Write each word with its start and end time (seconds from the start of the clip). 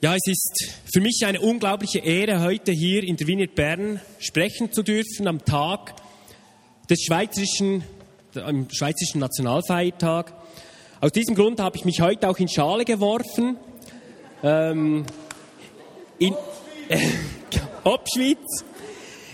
Ja, 0.00 0.14
es 0.14 0.28
ist 0.28 0.74
für 0.94 1.00
mich 1.00 1.26
eine 1.26 1.40
unglaubliche 1.40 1.98
Ehre, 1.98 2.40
heute 2.40 2.70
hier 2.70 3.02
in 3.02 3.16
der 3.16 3.26
Wiener 3.26 3.48
Bern 3.48 4.00
sprechen 4.20 4.70
zu 4.70 4.84
dürfen 4.84 5.26
am 5.26 5.44
Tag 5.44 5.92
des 6.88 7.02
schweizerischen, 7.02 7.82
am 8.36 8.68
schweizerischen 8.70 9.20
Nationalfeiertag. 9.20 10.34
Aus 11.00 11.10
diesem 11.10 11.34
Grund 11.34 11.58
habe 11.58 11.76
ich 11.76 11.84
mich 11.84 12.00
heute 12.00 12.28
auch 12.28 12.38
in 12.38 12.48
Schale 12.48 12.84
geworfen. 12.84 13.56
Ähm, 14.44 15.04
in 16.20 16.36
Obschwitz. 17.82 18.64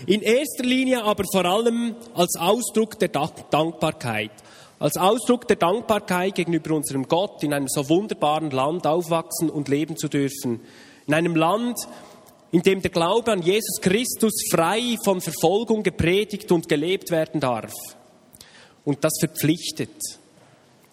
In 0.07 0.23
erster 0.23 0.63
Linie 0.63 1.03
aber 1.03 1.25
vor 1.31 1.45
allem 1.45 1.95
als 2.15 2.37
Ausdruck 2.37 2.97
der 2.97 3.09
Dankbarkeit. 3.09 4.31
Als 4.77 4.97
Ausdruck 4.97 5.47
der 5.47 5.55
Dankbarkeit 5.55 6.35
gegenüber 6.35 6.75
unserem 6.75 7.07
Gott 7.07 7.43
in 7.43 7.53
einem 7.53 7.67
so 7.67 7.87
wunderbaren 7.87 8.51
Land 8.51 8.85
aufwachsen 8.85 9.49
und 9.49 9.69
leben 9.69 9.95
zu 9.95 10.09
dürfen. 10.09 10.59
In 11.07 11.13
einem 11.13 11.35
Land, 11.35 11.77
in 12.51 12.61
dem 12.61 12.81
der 12.81 12.91
Glaube 12.91 13.31
an 13.31 13.41
Jesus 13.41 13.79
Christus 13.81 14.33
frei 14.51 14.97
von 15.03 15.21
Verfolgung 15.21 15.83
gepredigt 15.83 16.51
und 16.51 16.67
gelebt 16.67 17.09
werden 17.09 17.39
darf. 17.39 17.71
Und 18.83 19.03
das 19.03 19.13
verpflichtet. 19.19 19.95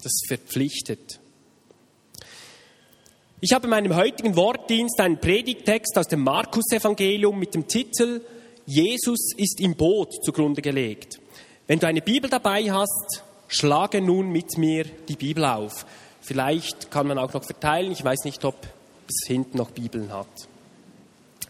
Das 0.02 0.12
verpflichtet. 0.26 1.20
Ich 3.40 3.52
habe 3.52 3.64
in 3.64 3.70
meinem 3.70 3.96
heutigen 3.96 4.36
Wortdienst 4.36 5.00
einen 5.00 5.18
Predigtext 5.18 5.98
aus 5.98 6.06
dem 6.06 6.22
Markus-Evangelium 6.22 7.36
mit 7.38 7.54
dem 7.54 7.66
Titel 7.66 8.20
Jesus 8.64 9.32
ist 9.36 9.60
im 9.60 9.74
Boot 9.74 10.24
zugrunde 10.24 10.62
gelegt. 10.62 11.18
Wenn 11.66 11.80
du 11.80 11.88
eine 11.88 12.00
Bibel 12.00 12.30
dabei 12.30 12.70
hast, 12.70 13.24
Schlage 13.52 14.00
nun 14.00 14.30
mit 14.30 14.56
mir 14.56 14.84
die 14.84 15.16
Bibel 15.16 15.44
auf. 15.44 15.84
Vielleicht 16.22 16.90
kann 16.90 17.06
man 17.06 17.18
auch 17.18 17.34
noch 17.34 17.44
verteilen. 17.44 17.92
Ich 17.92 18.02
weiß 18.02 18.24
nicht, 18.24 18.44
ob 18.46 18.56
es 19.06 19.26
hinten 19.26 19.58
noch 19.58 19.72
Bibeln 19.72 20.10
hat. 20.10 20.26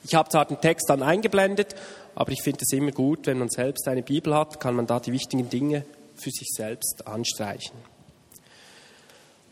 Ich 0.03 0.17
habe 0.17 0.29
zwar 0.29 0.45
den 0.45 0.61
Text 0.61 0.91
dann 0.91 1.01
eingeblendet, 1.01 1.77
aber 2.17 2.33
ich 2.33 2.43
finde 2.43 2.59
es 2.63 2.73
immer 2.73 2.91
gut, 2.91 3.27
wenn 3.27 3.39
man 3.39 3.49
selbst 3.49 3.87
eine 3.87 4.03
Bibel 4.03 4.35
hat, 4.35 4.59
kann 4.59 4.75
man 4.75 4.89
da 4.89 4.99
die 4.99 5.13
wichtigen 5.13 5.49
Dinge 5.49 5.85
für 6.17 6.31
sich 6.31 6.49
selbst 6.51 7.07
anstreichen. 7.07 7.77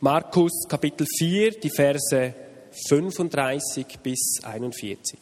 Markus 0.01 0.67
Kapitel 0.69 1.07
4, 1.19 1.53
die 1.61 1.71
Verse 1.71 2.35
35 2.89 4.01
bis 4.03 4.41
41. 4.43 5.21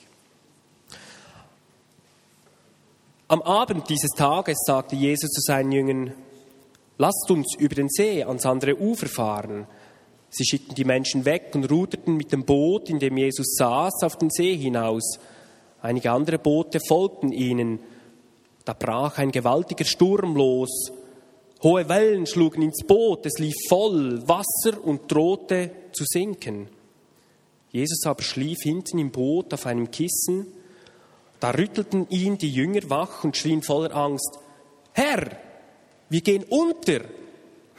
Am 3.26 3.42
Abend 3.42 3.90
dieses 3.90 4.12
Tages 4.12 4.56
sagte 4.64 4.96
Jesus 4.96 5.28
zu 5.28 5.42
seinen 5.42 5.72
Jüngern, 5.72 6.14
Lasst 6.98 7.30
uns 7.30 7.54
über 7.56 7.76
den 7.76 7.88
See 7.88 8.24
ans 8.24 8.44
andere 8.44 8.76
Ufer 8.76 9.06
fahren. 9.06 9.66
Sie 10.30 10.44
schickten 10.44 10.74
die 10.74 10.84
Menschen 10.84 11.24
weg 11.24 11.52
und 11.54 11.70
ruderten 11.70 12.16
mit 12.16 12.32
dem 12.32 12.44
Boot, 12.44 12.90
in 12.90 12.98
dem 12.98 13.16
Jesus 13.16 13.54
saß, 13.54 14.02
auf 14.02 14.16
den 14.16 14.30
See 14.30 14.56
hinaus. 14.56 15.18
Einige 15.80 16.10
andere 16.10 16.38
Boote 16.38 16.80
folgten 16.80 17.32
ihnen. 17.32 17.78
Da 18.64 18.72
brach 18.74 19.18
ein 19.18 19.30
gewaltiger 19.30 19.84
Sturm 19.84 20.36
los. 20.36 20.92
Hohe 21.62 21.88
Wellen 21.88 22.26
schlugen 22.26 22.62
ins 22.62 22.84
Boot, 22.84 23.26
es 23.26 23.38
lief 23.38 23.54
voll 23.68 24.26
Wasser 24.28 24.84
und 24.84 25.10
drohte 25.10 25.70
zu 25.92 26.04
sinken. 26.04 26.68
Jesus 27.70 28.04
aber 28.06 28.22
schlief 28.22 28.58
hinten 28.62 28.98
im 28.98 29.10
Boot 29.10 29.54
auf 29.54 29.66
einem 29.66 29.90
Kissen. 29.90 30.46
Da 31.40 31.50
rüttelten 31.50 32.08
ihn 32.10 32.38
die 32.38 32.52
Jünger 32.52 32.90
wach 32.90 33.24
und 33.24 33.36
schrien 33.36 33.62
voller 33.62 33.94
Angst, 33.94 34.38
Herr, 34.92 35.30
wir 36.08 36.20
gehen 36.20 36.44
unter. 36.44 37.04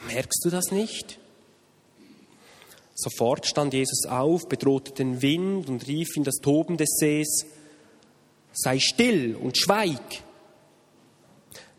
Merkst 0.06 0.44
du 0.44 0.50
das 0.50 0.70
nicht? 0.70 1.18
Sofort 2.94 3.46
stand 3.46 3.72
Jesus 3.72 4.04
auf, 4.06 4.48
bedrohte 4.48 4.92
den 4.92 5.22
Wind 5.22 5.68
und 5.68 5.86
rief 5.86 6.16
in 6.16 6.24
das 6.24 6.36
Toben 6.36 6.76
des 6.76 6.90
Sees, 6.98 7.46
sei 8.52 8.78
still 8.78 9.36
und 9.36 9.56
schweig. 9.56 10.22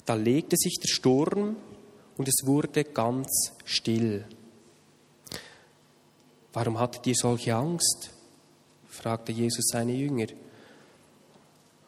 Da 0.05 0.15
legte 0.15 0.57
sich 0.57 0.79
der 0.81 0.87
Sturm 0.87 1.55
und 2.17 2.27
es 2.27 2.45
wurde 2.45 2.83
ganz 2.85 3.53
still. 3.65 4.25
Warum 6.53 6.79
hattet 6.79 7.07
ihr 7.07 7.15
solche 7.15 7.55
Angst? 7.55 8.11
fragte 8.87 9.31
Jesus 9.31 9.67
seine 9.67 9.93
Jünger. 9.93 10.27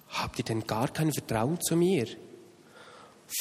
Habt 0.10 0.40
ihr 0.40 0.46
denn 0.46 0.66
gar 0.66 0.88
kein 0.90 1.12
Vertrauen 1.12 1.60
zu 1.60 1.76
mir? 1.76 2.08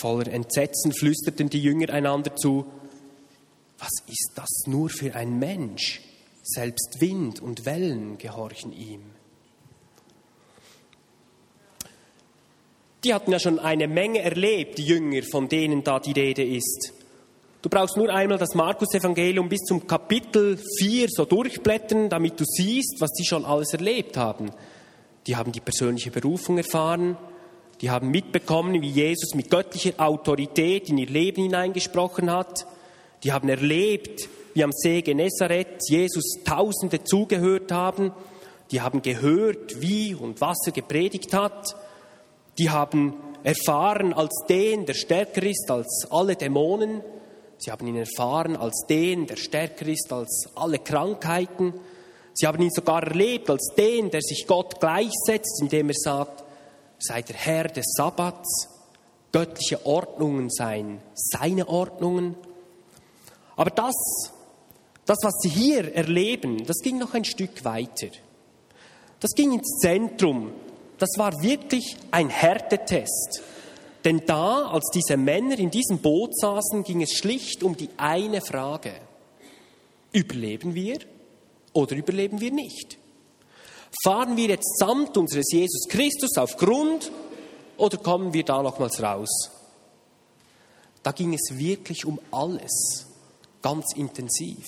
Voller 0.00 0.28
Entsetzen 0.28 0.92
flüsterten 0.92 1.48
die 1.48 1.60
Jünger 1.60 1.91
einander 1.91 2.34
zu, 2.36 2.66
was 3.78 3.91
ist 4.06 4.32
das 4.36 4.66
nur 4.66 4.88
für 4.88 5.14
ein 5.14 5.38
Mensch? 5.38 6.00
Selbst 6.42 7.00
Wind 7.00 7.41
und 7.41 7.66
Wellen 7.66 8.19
gehorchen 8.19 8.72
ihm. 8.72 9.02
Die 13.04 13.12
hatten 13.12 13.32
ja 13.32 13.41
schon 13.41 13.58
eine 13.58 13.88
Menge 13.88 14.20
erlebt, 14.20 14.78
die 14.78 14.84
Jünger, 14.84 15.22
von 15.25 15.48
denen 15.48 15.82
da 15.82 15.98
die 15.98 16.12
Rede 16.12 16.44
ist. 16.44 16.92
Du 17.60 17.69
brauchst 17.69 17.97
nur 17.97 18.08
einmal 18.10 18.38
das 18.38 18.54
Markus-Evangelium 18.54 19.48
bis 19.48 19.60
zum 19.60 19.86
Kapitel 19.86 20.58
4 20.81 21.08
so 21.08 21.25
durchblättern, 21.25 22.08
damit 22.08 22.38
du 22.38 22.44
siehst, 22.44 22.97
was 23.00 23.12
die 23.12 23.25
schon 23.25 23.44
alles 23.44 23.72
erlebt 23.72 24.16
haben. 24.16 24.50
Die 25.26 25.36
haben 25.36 25.52
die 25.52 25.60
persönliche 25.60 26.10
Berufung 26.10 26.58
erfahren, 26.58 27.16
die 27.82 27.91
haben 27.91 28.12
mitbekommen, 28.12 28.81
wie 28.81 28.91
Jesus 28.91 29.34
mit 29.34 29.50
göttlicher 29.50 29.94
Autorität 29.98 30.88
in 30.88 30.98
ihr 30.98 31.09
Leben 31.09 31.43
hineingesprochen 31.43 32.31
hat. 32.31 32.65
Die 33.25 33.32
haben 33.32 33.48
erlebt, 33.48 34.28
wie 34.54 34.62
am 34.62 34.70
See 34.72 35.03
Genezareth 35.03 35.88
Jesus 35.88 36.38
Tausende 36.44 37.03
zugehört 37.03 37.72
haben. 37.72 38.12
Die 38.70 38.81
haben 38.81 39.03
gehört, 39.03 39.82
wie 39.82 40.15
und 40.15 40.41
was 40.41 40.59
er 40.65 40.72
gepredigt 40.72 41.34
hat. 41.34 41.75
Die 42.56 42.70
haben 42.70 43.15
erfahren 43.43 44.12
als 44.12 44.44
den, 44.49 44.87
der 44.87 44.94
stärker 44.94 45.43
ist 45.43 45.69
als 45.69 46.06
alle 46.09 46.37
Dämonen. 46.37 47.03
Sie 47.59 47.72
haben 47.72 47.88
ihn 47.88 47.97
erfahren 47.97 48.56
als 48.56 48.87
den, 48.88 49.26
der 49.26 49.37
stärker 49.37 49.87
ist 49.87 50.12
als 50.12 50.49
alle 50.54 50.78
Krankheiten. 50.78 51.75
Sie 52.34 52.47
haben 52.47 52.62
ihn 52.62 52.70
sogar 52.70 53.03
erlebt 53.03 53.50
als 53.50 53.72
den, 53.76 54.10
der 54.10 54.22
sich 54.22 54.47
Gott 54.47 54.78
gleichsetzt, 54.78 55.60
indem 55.60 55.88
er 55.88 55.97
sagt, 55.97 56.41
sei 57.02 57.22
der 57.22 57.36
Herr 57.36 57.64
des 57.64 57.84
Sabbats, 57.96 58.68
göttliche 59.32 59.84
Ordnungen 59.84 60.50
seien 60.50 61.00
seine 61.14 61.68
Ordnungen. 61.68 62.36
Aber 63.56 63.70
das, 63.70 63.94
das, 65.04 65.18
was 65.22 65.34
sie 65.40 65.48
hier 65.48 65.94
erleben, 65.94 66.64
das 66.66 66.78
ging 66.82 66.98
noch 66.98 67.14
ein 67.14 67.24
Stück 67.24 67.64
weiter. 67.64 68.08
Das 69.20 69.32
ging 69.32 69.52
ins 69.52 69.78
Zentrum. 69.80 70.52
Das 70.98 71.10
war 71.16 71.42
wirklich 71.42 71.96
ein 72.10 72.28
Härtetest. 72.28 73.42
Denn 74.04 74.22
da, 74.26 74.66
als 74.66 74.90
diese 74.94 75.16
Männer 75.16 75.58
in 75.58 75.70
diesem 75.70 75.98
Boot 75.98 76.36
saßen, 76.36 76.82
ging 76.82 77.02
es 77.02 77.12
schlicht 77.12 77.62
um 77.62 77.76
die 77.76 77.90
eine 77.96 78.40
Frage. 78.40 78.92
Überleben 80.12 80.74
wir 80.74 80.98
oder 81.72 81.96
überleben 81.96 82.40
wir 82.40 82.50
nicht? 82.52 82.98
Fahren 84.00 84.36
wir 84.36 84.48
jetzt 84.48 84.78
samt 84.78 85.16
unseres 85.16 85.53
Jesus 85.53 85.86
Christus 85.88 86.36
auf 86.38 86.56
Grund 86.56 87.12
oder 87.76 87.98
kommen 87.98 88.32
wir 88.32 88.44
da 88.44 88.62
nochmals 88.62 89.03
raus? 89.03 89.50
Da 91.03 91.12
ging 91.12 91.34
es 91.34 91.58
wirklich 91.58 92.04
um 92.06 92.19
alles, 92.31 93.06
ganz 93.60 93.94
intensiv. 93.94 94.64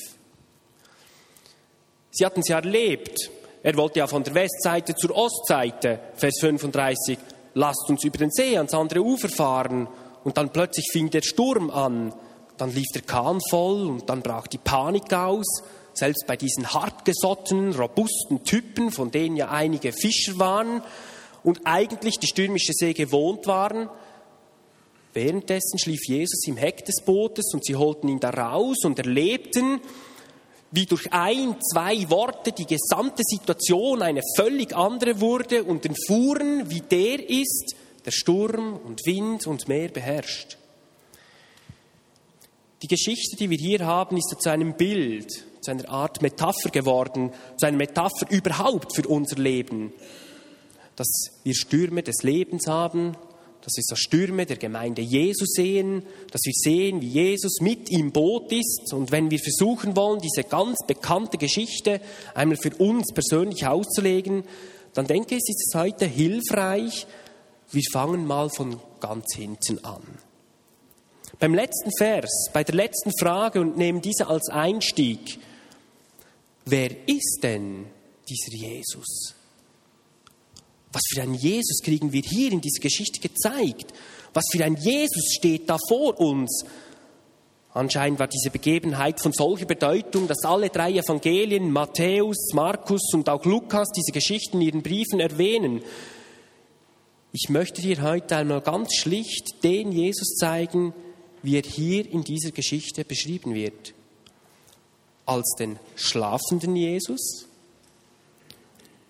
Sie 2.11 2.25
hatten 2.25 2.41
es 2.41 2.49
ja 2.49 2.57
erlebt. 2.57 3.31
Er 3.63 3.77
wollte 3.77 4.01
ja 4.01 4.07
von 4.07 4.23
der 4.23 4.35
Westseite 4.35 4.95
zur 4.95 5.17
Ostseite, 5.17 6.01
Vers 6.17 6.39
35, 6.41 7.19
lasst 7.55 7.89
uns 7.89 8.05
über 8.05 8.19
den 8.19 8.31
See 8.31 8.57
ans 8.57 8.75
andere 8.75 9.01
Ufer 9.01 9.29
fahren. 9.29 9.89
Und 10.23 10.37
dann 10.37 10.51
plötzlich 10.51 10.87
fing 10.93 11.11
der 11.11 11.23
Sturm 11.23 11.71
an. 11.71 12.13
Dann 12.57 12.73
lief 12.73 12.87
der 12.95 13.03
Kahn 13.03 13.41
voll 13.51 13.89
und 13.89 14.09
dann 14.09 14.23
brach 14.23 14.47
die 14.47 14.59
Panik 14.59 15.13
aus 15.13 15.63
selbst 15.95 16.27
bei 16.27 16.37
diesen 16.37 16.73
hartgesottenen, 16.73 17.75
robusten 17.75 18.45
Typen, 18.45 18.91
von 18.91 19.11
denen 19.11 19.37
ja 19.37 19.51
einige 19.51 19.93
Fischer 19.93 20.39
waren 20.39 20.83
und 21.43 21.61
eigentlich 21.65 22.19
die 22.19 22.27
stürmische 22.27 22.73
See 22.73 22.93
gewohnt 22.93 23.47
waren. 23.47 23.89
Währenddessen 25.13 25.79
schlief 25.79 26.09
Jesus 26.09 26.47
im 26.47 26.57
Heck 26.57 26.85
des 26.85 27.03
Bootes 27.05 27.53
und 27.55 27.65
sie 27.65 27.77
holten 27.77 28.09
ihn 28.09 28.21
da 28.21 28.31
raus 28.31 28.79
und 28.85 28.99
erlebten, 28.99 29.81
wie 30.73 30.87
durch 30.87 31.13
ein, 31.13 31.57
zwei 31.61 32.11
Worte 32.11 32.51
die 32.51 32.67
gesamte 32.67 33.23
Situation 33.25 34.03
eine 34.03 34.23
völlig 34.37 34.75
andere 34.75 35.21
wurde 35.21 35.63
und 35.63 35.85
den 35.85 35.95
fuhren, 36.09 36.69
wie 36.69 36.81
der 36.81 37.31
ist, 37.31 37.77
der 38.05 38.11
Sturm 38.11 38.81
und 38.85 39.07
Wind 39.07 39.47
und 39.47 39.69
Meer 39.69 39.89
beherrscht. 39.89 40.59
Die 42.83 42.89
Geschichte, 42.89 43.37
die 43.37 43.49
wir 43.49 43.57
hier 43.57 43.87
haben, 43.87 44.17
ist 44.17 44.35
zu 44.41 44.51
einem 44.51 44.75
Bild 44.75 45.45
zu 45.65 45.71
einer 45.71 45.89
Art 45.89 46.23
Metapher 46.23 46.71
geworden, 46.71 47.33
zu 47.57 47.67
einer 47.67 47.77
Metapher 47.77 48.31
überhaupt 48.31 48.95
für 48.95 49.09
unser 49.09 49.37
Leben. 49.37 49.93
Dass 50.97 51.09
wir 51.43 51.55
Stürme 51.55 52.03
des 52.03 52.23
Lebens 52.23 52.67
haben, 52.69 53.17
dass 53.65 53.77
wir 53.77 53.83
so 53.85 53.97
Stürme 53.97 54.45
der 54.45 54.59
Gemeinde 54.59 55.01
Jesu 55.01 55.47
sehen, 55.47 56.03
dass 56.31 56.43
wir 56.45 56.53
sehen, 56.55 57.01
wie 57.01 57.09
Jesus 57.09 57.61
mit 57.61 57.91
im 57.91 58.13
Boot 58.13 58.53
ist. 58.53 58.93
Und 58.93 59.11
wenn 59.11 59.31
wir 59.31 59.39
versuchen 59.39 59.97
wollen, 59.97 60.21
diese 60.21 60.45
ganz 60.45 60.79
bekannte 60.87 61.39
Geschichte 61.39 62.01
einmal 62.35 62.59
für 62.59 62.75
uns 62.77 63.13
persönlich 63.15 63.67
auszulegen, 63.67 64.45
dann 64.93 65.07
denke 65.07 65.35
ich, 65.35 65.41
ist 65.49 65.69
es 65.69 65.81
heute 65.81 66.05
hilfreich, 66.05 67.07
wir 67.71 67.83
fangen 67.93 68.27
mal 68.27 68.51
von 68.51 68.79
ganz 69.01 69.35
hinten 69.35 69.83
an. 69.85 70.03
Beim 71.41 71.55
letzten 71.55 71.91
Vers, 71.99 72.51
bei 72.53 72.65
der 72.65 72.75
letzten 72.75 73.11
Frage 73.19 73.61
und 73.61 73.77
nehmen 73.77 74.01
diese 74.01 74.29
als 74.29 74.49
Einstieg. 74.51 75.39
Wer 76.65 77.09
ist 77.09 77.41
denn 77.43 77.87
dieser 78.29 78.57
Jesus? 78.57 79.35
Was 80.93 81.03
für 81.13 81.23
ein 81.23 81.35
Jesus 81.35 81.83
kriegen 81.83 82.13
wir 82.13 82.23
hier 82.23 82.53
in 82.53 82.61
dieser 82.61 82.81
Geschichte 82.81 83.21
gezeigt? 83.21 83.93
Was 84.33 84.45
für 84.51 84.65
ein 84.65 84.77
Jesus 84.77 85.35
steht 85.37 85.69
da 85.69 85.77
vor 85.89 86.19
uns? 86.19 86.65
Anscheinend 87.73 88.21
war 88.21 88.29
diese 88.29 88.51
Begebenheit 88.51 89.21
von 89.21 89.33
solcher 89.33 89.67
Bedeutung, 89.67 90.29
dass 90.29 90.45
alle 90.45 90.69
drei 90.71 90.93
Evangelien, 90.93 91.73
Matthäus, 91.73 92.53
Markus 92.53 93.13
und 93.13 93.29
auch 93.29 93.45
Lukas, 93.45 93.89
diese 93.91 94.13
Geschichten 94.13 94.61
in 94.61 94.69
ihren 94.69 94.83
Briefen 94.83 95.19
erwähnen. 95.19 95.83
Ich 97.33 97.49
möchte 97.49 97.83
dir 97.83 98.01
heute 98.01 98.37
einmal 98.37 98.61
ganz 98.61 98.95
schlicht 98.95 99.65
den 99.65 99.91
Jesus 99.91 100.37
zeigen, 100.37 100.95
wie 101.43 101.57
er 101.57 101.63
hier 101.63 102.09
in 102.09 102.23
dieser 102.23 102.53
Geschichte 102.53 103.05
beschrieben 103.05 103.55
wird. 103.55 103.93
Als 105.27 105.55
den 105.59 105.79
schlafenden 105.97 106.77
Jesus, 106.77 107.47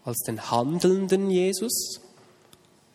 als 0.05 0.19
den 0.27 0.51
handelnden 0.51 1.31
Jesus 1.31 2.01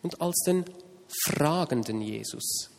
und 0.02 0.20
als 0.20 0.40
den 0.46 0.64
fragenden 1.08 2.00
Jesus. 2.00 2.70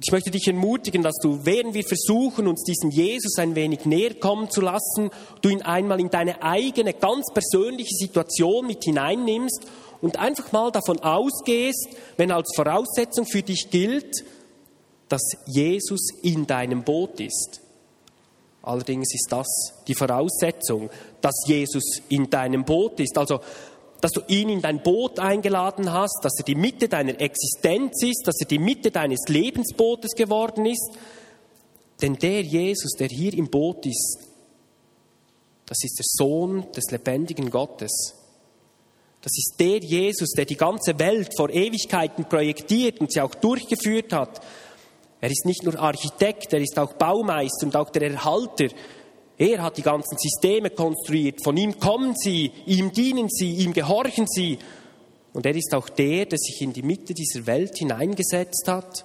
Ich 0.00 0.12
möchte 0.12 0.30
dich 0.30 0.46
ermutigen, 0.46 1.02
dass 1.02 1.16
du, 1.20 1.40
während 1.42 1.74
wir 1.74 1.82
versuchen, 1.82 2.46
uns 2.46 2.62
diesen 2.62 2.92
Jesus 2.92 3.36
ein 3.38 3.56
wenig 3.56 3.84
näher 3.84 4.14
kommen 4.14 4.48
zu 4.48 4.60
lassen, 4.60 5.10
du 5.42 5.48
ihn 5.48 5.62
einmal 5.62 5.98
in 5.98 6.08
deine 6.08 6.40
eigene, 6.40 6.94
ganz 6.94 7.32
persönliche 7.32 7.96
Situation 7.96 8.66
mit 8.66 8.84
hineinnimmst 8.84 9.60
und 10.00 10.16
einfach 10.16 10.52
mal 10.52 10.70
davon 10.70 11.00
ausgehst, 11.00 11.88
wenn 12.16 12.30
als 12.30 12.48
Voraussetzung 12.54 13.26
für 13.26 13.42
dich 13.42 13.70
gilt, 13.70 14.24
dass 15.08 15.22
Jesus 15.46 16.10
in 16.22 16.46
deinem 16.46 16.84
Boot 16.84 17.18
ist. 17.18 17.60
Allerdings 18.68 19.14
ist 19.14 19.28
das 19.30 19.46
die 19.86 19.94
Voraussetzung, 19.94 20.90
dass 21.22 21.34
Jesus 21.46 22.02
in 22.10 22.28
deinem 22.28 22.66
Boot 22.66 23.00
ist. 23.00 23.16
Also, 23.16 23.40
dass 24.02 24.12
du 24.12 24.20
ihn 24.28 24.50
in 24.50 24.60
dein 24.60 24.82
Boot 24.82 25.18
eingeladen 25.18 25.90
hast, 25.90 26.20
dass 26.22 26.38
er 26.38 26.44
die 26.44 26.54
Mitte 26.54 26.86
deiner 26.86 27.18
Existenz 27.18 28.02
ist, 28.02 28.26
dass 28.26 28.38
er 28.38 28.46
die 28.46 28.58
Mitte 28.58 28.90
deines 28.90 29.20
Lebensbootes 29.26 30.10
geworden 30.14 30.66
ist. 30.66 30.90
Denn 32.02 32.16
der 32.16 32.42
Jesus, 32.42 32.92
der 32.98 33.08
hier 33.08 33.32
im 33.32 33.48
Boot 33.48 33.86
ist, 33.86 34.18
das 35.64 35.78
ist 35.82 35.98
der 35.98 36.06
Sohn 36.06 36.70
des 36.72 36.90
lebendigen 36.90 37.48
Gottes. 37.48 38.16
Das 39.22 39.32
ist 39.34 39.54
der 39.58 39.78
Jesus, 39.78 40.32
der 40.32 40.44
die 40.44 40.56
ganze 40.58 40.98
Welt 40.98 41.34
vor 41.34 41.48
Ewigkeiten 41.48 42.26
projektiert 42.26 43.00
und 43.00 43.10
sie 43.10 43.22
auch 43.22 43.34
durchgeführt 43.34 44.12
hat. 44.12 44.42
Er 45.20 45.30
ist 45.30 45.46
nicht 45.46 45.64
nur 45.64 45.78
Architekt, 45.78 46.52
er 46.52 46.60
ist 46.60 46.78
auch 46.78 46.92
Baumeister 46.94 47.66
und 47.66 47.76
auch 47.76 47.90
der 47.90 48.10
Erhalter. 48.10 48.68
Er 49.36 49.62
hat 49.62 49.76
die 49.76 49.82
ganzen 49.82 50.16
Systeme 50.16 50.70
konstruiert. 50.70 51.42
Von 51.42 51.56
ihm 51.56 51.78
kommen 51.78 52.14
sie, 52.16 52.52
ihm 52.66 52.92
dienen 52.92 53.28
sie, 53.28 53.54
ihm 53.56 53.72
gehorchen 53.72 54.26
sie. 54.28 54.58
Und 55.32 55.46
er 55.46 55.54
ist 55.54 55.74
auch 55.74 55.88
der, 55.88 56.26
der 56.26 56.38
sich 56.38 56.60
in 56.62 56.72
die 56.72 56.82
Mitte 56.82 57.14
dieser 57.14 57.46
Welt 57.46 57.76
hineingesetzt 57.76 58.66
hat, 58.66 59.04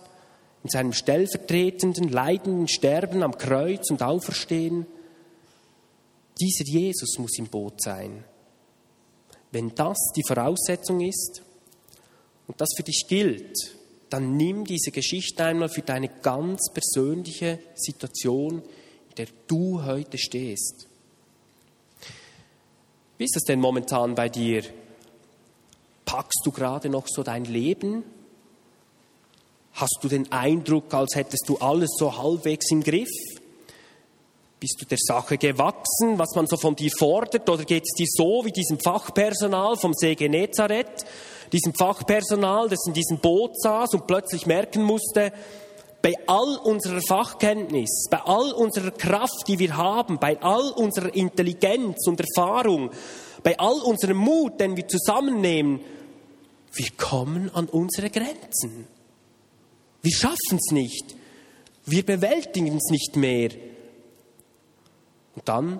in 0.63 0.69
seinem 0.69 0.93
stellvertretenden, 0.93 2.09
leidenden 2.09 2.67
Sterben 2.67 3.21
am 3.21 3.37
Kreuz 3.37 3.91
und 3.91 4.01
Auferstehen. 4.01 4.85
Dieser 6.39 6.65
Jesus 6.65 7.17
muss 7.19 7.37
im 7.37 7.47
Boot 7.47 7.81
sein. 7.81 8.23
Wenn 9.51 9.75
das 9.75 9.97
die 10.15 10.23
Voraussetzung 10.25 11.01
ist 11.01 11.43
und 12.47 12.59
das 12.59 12.69
für 12.75 12.83
dich 12.83 13.05
gilt, 13.07 13.55
dann 14.13 14.37
nimm 14.37 14.63
diese 14.63 14.91
Geschichte 14.91 15.43
einmal 15.43 15.69
für 15.69 15.81
deine 15.81 16.07
ganz 16.07 16.71
persönliche 16.71 17.57
Situation, 17.73 18.61
in 19.09 19.15
der 19.17 19.25
du 19.47 19.83
heute 19.83 20.19
stehst. 20.19 20.85
Wie 23.17 23.23
ist 23.23 23.35
es 23.35 23.43
denn 23.43 23.59
momentan 23.59 24.13
bei 24.13 24.29
dir? 24.29 24.61
Packst 26.05 26.41
du 26.45 26.51
gerade 26.51 26.89
noch 26.89 27.07
so 27.07 27.23
dein 27.23 27.45
Leben? 27.45 28.03
Hast 29.73 29.97
du 30.03 30.07
den 30.07 30.31
Eindruck, 30.31 30.93
als 30.93 31.15
hättest 31.15 31.49
du 31.49 31.57
alles 31.57 31.89
so 31.97 32.15
halbwegs 32.15 32.69
im 32.69 32.83
Griff? 32.83 33.09
Bist 34.59 34.75
du 34.79 34.85
der 34.85 34.99
Sache 35.01 35.39
gewachsen, 35.39 36.19
was 36.19 36.35
man 36.35 36.45
so 36.45 36.57
von 36.57 36.75
dir 36.75 36.91
fordert? 36.99 37.49
Oder 37.49 37.65
geht 37.65 37.81
es 37.83 37.95
dir 37.95 38.07
so 38.07 38.45
wie 38.45 38.51
diesem 38.51 38.79
Fachpersonal 38.79 39.75
vom 39.75 39.95
See 39.95 40.13
Genezareth? 40.13 41.03
Diesem 41.53 41.73
Fachpersonal, 41.73 42.67
das 42.67 42.85
in 42.87 42.93
diesem 42.93 43.19
Boot 43.19 43.59
saß 43.61 43.93
und 43.93 44.07
plötzlich 44.07 44.45
merken 44.45 44.83
musste, 44.83 45.31
bei 46.01 46.13
all 46.27 46.57
unserer 46.57 46.99
Fachkenntnis, 47.01 48.07
bei 48.09 48.19
all 48.19 48.51
unserer 48.51 48.91
Kraft, 48.91 49.47
die 49.47 49.57
wir 49.57 49.77
haben, 49.77 50.19
bei 50.19 50.41
all 50.41 50.71
unserer 50.71 51.13
Intelligenz 51.15 52.05
und 52.07 52.19
Erfahrung, 52.19 52.91
bei 53.41 53.57
all 53.57 53.79
unserem 53.81 54.17
Mut, 54.17 54.59
den 54.59 54.75
wir 54.75 54.87
zusammennehmen, 54.87 55.79
wir 56.73 56.89
kommen 56.97 57.49
an 57.53 57.67
unsere 57.67 58.09
Grenzen. 58.09 58.87
Wir 60.01 60.11
schaffen 60.11 60.57
es 60.57 60.71
nicht. 60.71 61.15
Wir 61.85 62.03
bewältigen 62.03 62.75
es 62.77 62.89
nicht 62.89 63.15
mehr. 63.15 63.51
Und 65.35 65.47
dann 65.47 65.79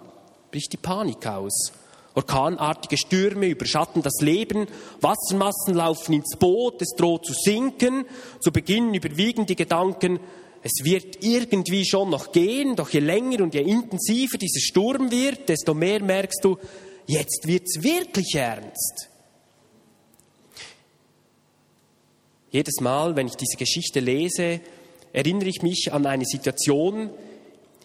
bricht 0.51 0.71
die 0.71 0.77
Panik 0.77 1.25
aus. 1.27 1.73
Orkanartige 2.15 2.97
Stürme 2.97 3.47
überschatten 3.47 4.03
das 4.03 4.21
Leben, 4.21 4.67
Wassermassen 5.01 5.73
laufen 5.73 6.13
ins 6.13 6.35
Boot, 6.37 6.81
es 6.81 6.93
droht 6.95 7.25
zu 7.25 7.33
sinken. 7.33 8.05
Zu 8.39 8.51
Beginn 8.51 8.93
überwiegen 8.93 9.47
die 9.47 9.55
Gedanken, 9.55 10.19
es 10.61 10.83
wird 10.83 11.23
irgendwie 11.23 11.85
schon 11.85 12.09
noch 12.09 12.31
gehen, 12.31 12.75
doch 12.75 12.89
je 12.89 12.99
länger 12.99 13.41
und 13.41 13.53
je 13.53 13.61
intensiver 13.61 14.37
dieser 14.37 14.61
Sturm 14.61 15.11
wird, 15.11 15.49
desto 15.49 15.73
mehr 15.73 16.01
merkst 16.01 16.39
du, 16.43 16.57
jetzt 17.07 17.47
wird's 17.47 17.81
wirklich 17.83 18.35
ernst. 18.35 19.09
Jedes 22.49 22.79
Mal, 22.79 23.15
wenn 23.15 23.27
ich 23.27 23.35
diese 23.35 23.57
Geschichte 23.57 23.99
lese, 23.99 24.61
erinnere 25.11 25.49
ich 25.49 25.63
mich 25.63 25.91
an 25.91 26.05
eine 26.05 26.23
Situation, 26.23 27.09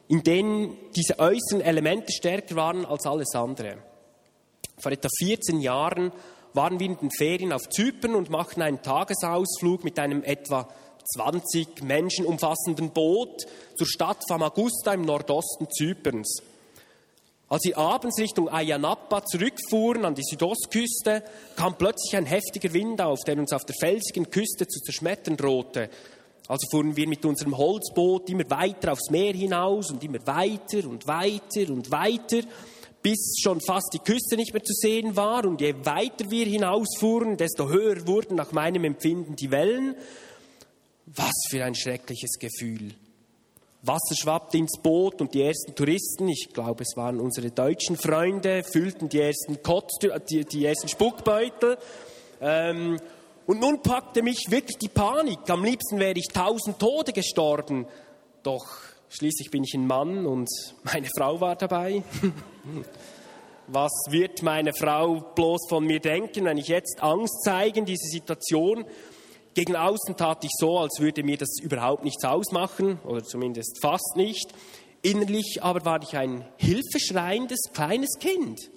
in 0.09 0.23
der 0.23 0.69
diese 0.95 1.19
äußeren 1.19 1.63
Elemente 1.63 2.13
stärker 2.13 2.55
waren 2.55 2.85
als 2.85 3.07
alles 3.07 3.35
andere. 3.35 3.79
Vor 4.81 4.93
etwa 4.93 5.09
14 5.19 5.61
Jahren 5.61 6.13
waren 6.55 6.79
wir 6.79 6.87
in 6.87 6.97
den 6.97 7.11
Ferien 7.11 7.53
auf 7.53 7.69
Zypern 7.69 8.15
und 8.15 8.31
machten 8.31 8.63
einen 8.63 8.83
Tagesausflug 8.83 9.85
mit 9.85 9.99
einem 9.99 10.23
etwa 10.23 10.69
20 11.15 11.83
Menschen 11.83 12.27
umfassenden 12.27 12.91
Boot 12.91 13.47
zur 13.77 13.87
Stadt 13.87 14.23
Famagusta 14.29 14.93
im 14.93 15.03
Nordosten 15.03 15.69
Zyperns. 15.71 16.43
Als 17.51 17.65
wir 17.65 17.79
abends 17.79 18.21
Richtung 18.21 18.51
Ayanapa 18.51 19.25
zurückfuhren 19.25 20.05
an 20.05 20.15
die 20.15 20.23
Südostküste, 20.23 21.23
kam 21.57 21.79
plötzlich 21.79 22.15
ein 22.15 22.27
heftiger 22.27 22.75
Wind 22.75 23.01
auf, 23.01 23.21
der 23.27 23.39
uns 23.39 23.55
auf 23.55 23.65
der 23.65 23.75
felsigen 23.81 24.31
Küste 24.31 24.67
zu 24.67 24.81
zerschmettern 24.81 25.39
drohte. 25.39 25.89
Also 26.47 26.67
fuhren 26.71 26.95
wir 26.95 27.09
mit 27.09 27.25
unserem 27.25 27.57
Holzboot 27.57 28.29
immer 28.29 28.49
weiter 28.51 28.93
aufs 28.93 29.11
Meer 29.11 29.33
hinaus 29.33 29.91
und 29.91 30.05
immer 30.05 30.19
weiter 30.27 30.87
und 30.89 31.07
weiter 31.07 31.73
und 31.73 31.91
weiter 31.91 32.41
bis 33.09 33.37
schon 33.43 33.63
fast 33.63 33.95
die 33.95 34.01
Küste 34.01 34.37
nicht 34.37 34.53
mehr 34.53 34.63
zu 34.63 34.75
sehen 34.75 35.17
war. 35.17 35.47
Und 35.47 35.63
je 35.63 35.75
weiter 35.85 36.31
wir 36.31 36.45
hinausfuhren, 36.45 37.39
desto 37.39 37.69
höher 37.71 38.07
wurden 38.07 38.37
nach 38.37 38.53
meinem 38.53 38.85
Empfinden 38.85 39.35
die 39.35 39.51
Wellen. 39.51 39.95
Was 41.07 41.33
für 41.49 41.65
ein 41.65 41.75
schreckliches 41.75 42.39
Gefühl. 42.39 42.93
Wasser 43.81 44.15
schwappte 44.15 44.59
ins 44.59 44.79
Boot 44.83 45.23
und 45.23 45.33
die 45.33 45.41
ersten 45.41 45.75
Touristen, 45.75 46.29
ich 46.29 46.51
glaube 46.53 46.83
es 46.83 46.97
waren 46.97 47.19
unsere 47.19 47.51
deutschen 47.51 47.97
Freunde, 47.97 48.63
füllten 48.63 49.09
die 49.09 49.21
ersten, 49.21 49.63
Kotz, 49.63 49.99
die, 50.29 50.45
die 50.45 50.67
ersten 50.67 50.89
Spuckbeutel. 50.89 51.79
Ähm, 52.43 53.01
und 53.47 53.61
nun 53.61 53.81
packte 53.81 54.23
mich 54.23 54.51
wirklich 54.51 54.77
die 54.77 54.89
Panik. 54.89 55.49
Am 55.49 55.65
liebsten 55.65 55.99
wäre 55.99 56.19
ich 56.19 56.29
tausend 56.29 56.79
Tode 56.79 57.15
gestorben. 57.15 57.87
Doch 58.43 58.67
Schließlich 59.11 59.51
bin 59.51 59.65
ich 59.65 59.75
ein 59.75 59.87
Mann 59.87 60.27
und 60.27 60.49
meine 60.83 61.09
Frau 61.17 61.41
war 61.41 61.57
dabei. 61.57 62.03
Was 63.67 63.93
wird 64.11 64.43
meine 64.43 64.73
Frau 64.73 65.21
bloß 65.35 65.67
von 65.69 65.85
mir 65.85 66.01
denken, 66.01 66.45
wenn 66.45 66.59
ich 66.59 66.69
jetzt 66.69 67.03
Angst 67.03 67.43
zeige 67.43 67.81
in 67.81 67.87
dieser 67.87 68.09
Situation? 68.09 68.85
Gegen 69.55 69.77
außen 69.77 70.17
tat 70.17 70.45
ich 70.45 70.53
so, 70.59 70.79
als 70.79 71.01
würde 71.01 71.23
mir 71.23 71.37
das 71.37 71.57
überhaupt 71.61 72.05
nichts 72.05 72.25
ausmachen, 72.25 72.99
oder 73.05 73.25
zumindest 73.25 73.79
fast 73.83 74.15
nicht. 74.17 74.53
Innerlich 75.03 75.63
aber 75.63 75.85
war 75.85 76.03
ich 76.03 76.17
ein 76.17 76.47
hilfeschreiendes 76.57 77.73
kleines 77.73 78.19
Kind. 78.21 78.71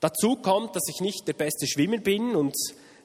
Dazu 0.00 0.36
kommt, 0.36 0.76
dass 0.76 0.84
ich 0.88 1.00
nicht 1.00 1.26
der 1.26 1.32
beste 1.32 1.66
Schwimmer 1.66 1.98
bin 1.98 2.36
und 2.36 2.54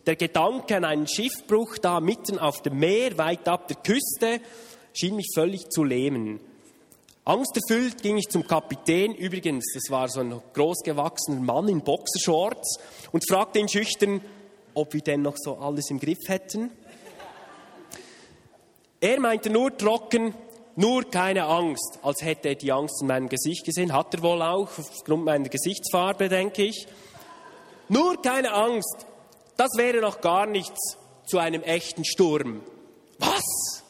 Der 0.05 0.15
Gedanke 0.15 0.77
an 0.77 0.85
einen 0.85 1.07
Schiffbruch 1.07 1.77
da 1.77 1.99
mitten 1.99 2.39
auf 2.39 2.61
dem 2.61 2.79
Meer, 2.79 3.17
weit 3.17 3.47
ab 3.47 3.67
der 3.67 3.77
Küste, 3.77 4.39
schien 4.93 5.15
mich 5.15 5.27
völlig 5.35 5.69
zu 5.69 5.83
lähmen. 5.83 6.39
Angsterfüllt 7.29 8.01
ging 8.01 8.17
ich 8.17 8.27
zum 8.27 8.47
Kapitän, 8.47 9.13
übrigens, 9.13 9.63
das 9.75 9.91
war 9.91 10.09
so 10.09 10.19
ein 10.19 10.41
großgewachsener 10.51 11.39
Mann 11.39 11.67
in 11.67 11.81
Boxershorts, 11.81 12.79
und 13.11 13.23
fragte 13.29 13.59
ihn 13.59 13.69
schüchtern, 13.69 14.21
ob 14.73 14.95
wir 14.95 15.01
denn 15.01 15.21
noch 15.21 15.35
so 15.37 15.55
alles 15.57 15.91
im 15.91 15.99
Griff 15.99 16.27
hätten. 16.27 16.71
Er 18.99 19.19
meinte 19.19 19.51
nur 19.51 19.77
trocken, 19.77 20.33
nur 20.75 21.03
keine 21.03 21.45
Angst, 21.45 21.99
als 22.01 22.23
hätte 22.23 22.49
er 22.49 22.55
die 22.55 22.71
Angst 22.71 22.99
in 22.99 23.07
meinem 23.07 23.29
Gesicht 23.29 23.63
gesehen. 23.63 23.93
Hat 23.93 24.11
er 24.15 24.23
wohl 24.23 24.41
auch, 24.41 24.69
aufgrund 24.79 25.25
meiner 25.25 25.49
Gesichtsfarbe, 25.49 26.29
denke 26.29 26.63
ich. 26.63 26.87
Nur 27.89 28.19
keine 28.23 28.53
Angst, 28.53 29.05
das 29.55 29.69
wäre 29.77 30.01
noch 30.01 30.21
gar 30.21 30.47
nichts 30.47 30.97
zu 31.27 31.37
einem 31.37 31.61
echten 31.61 32.05
Sturm. 32.05 32.63
Was? 33.19 33.83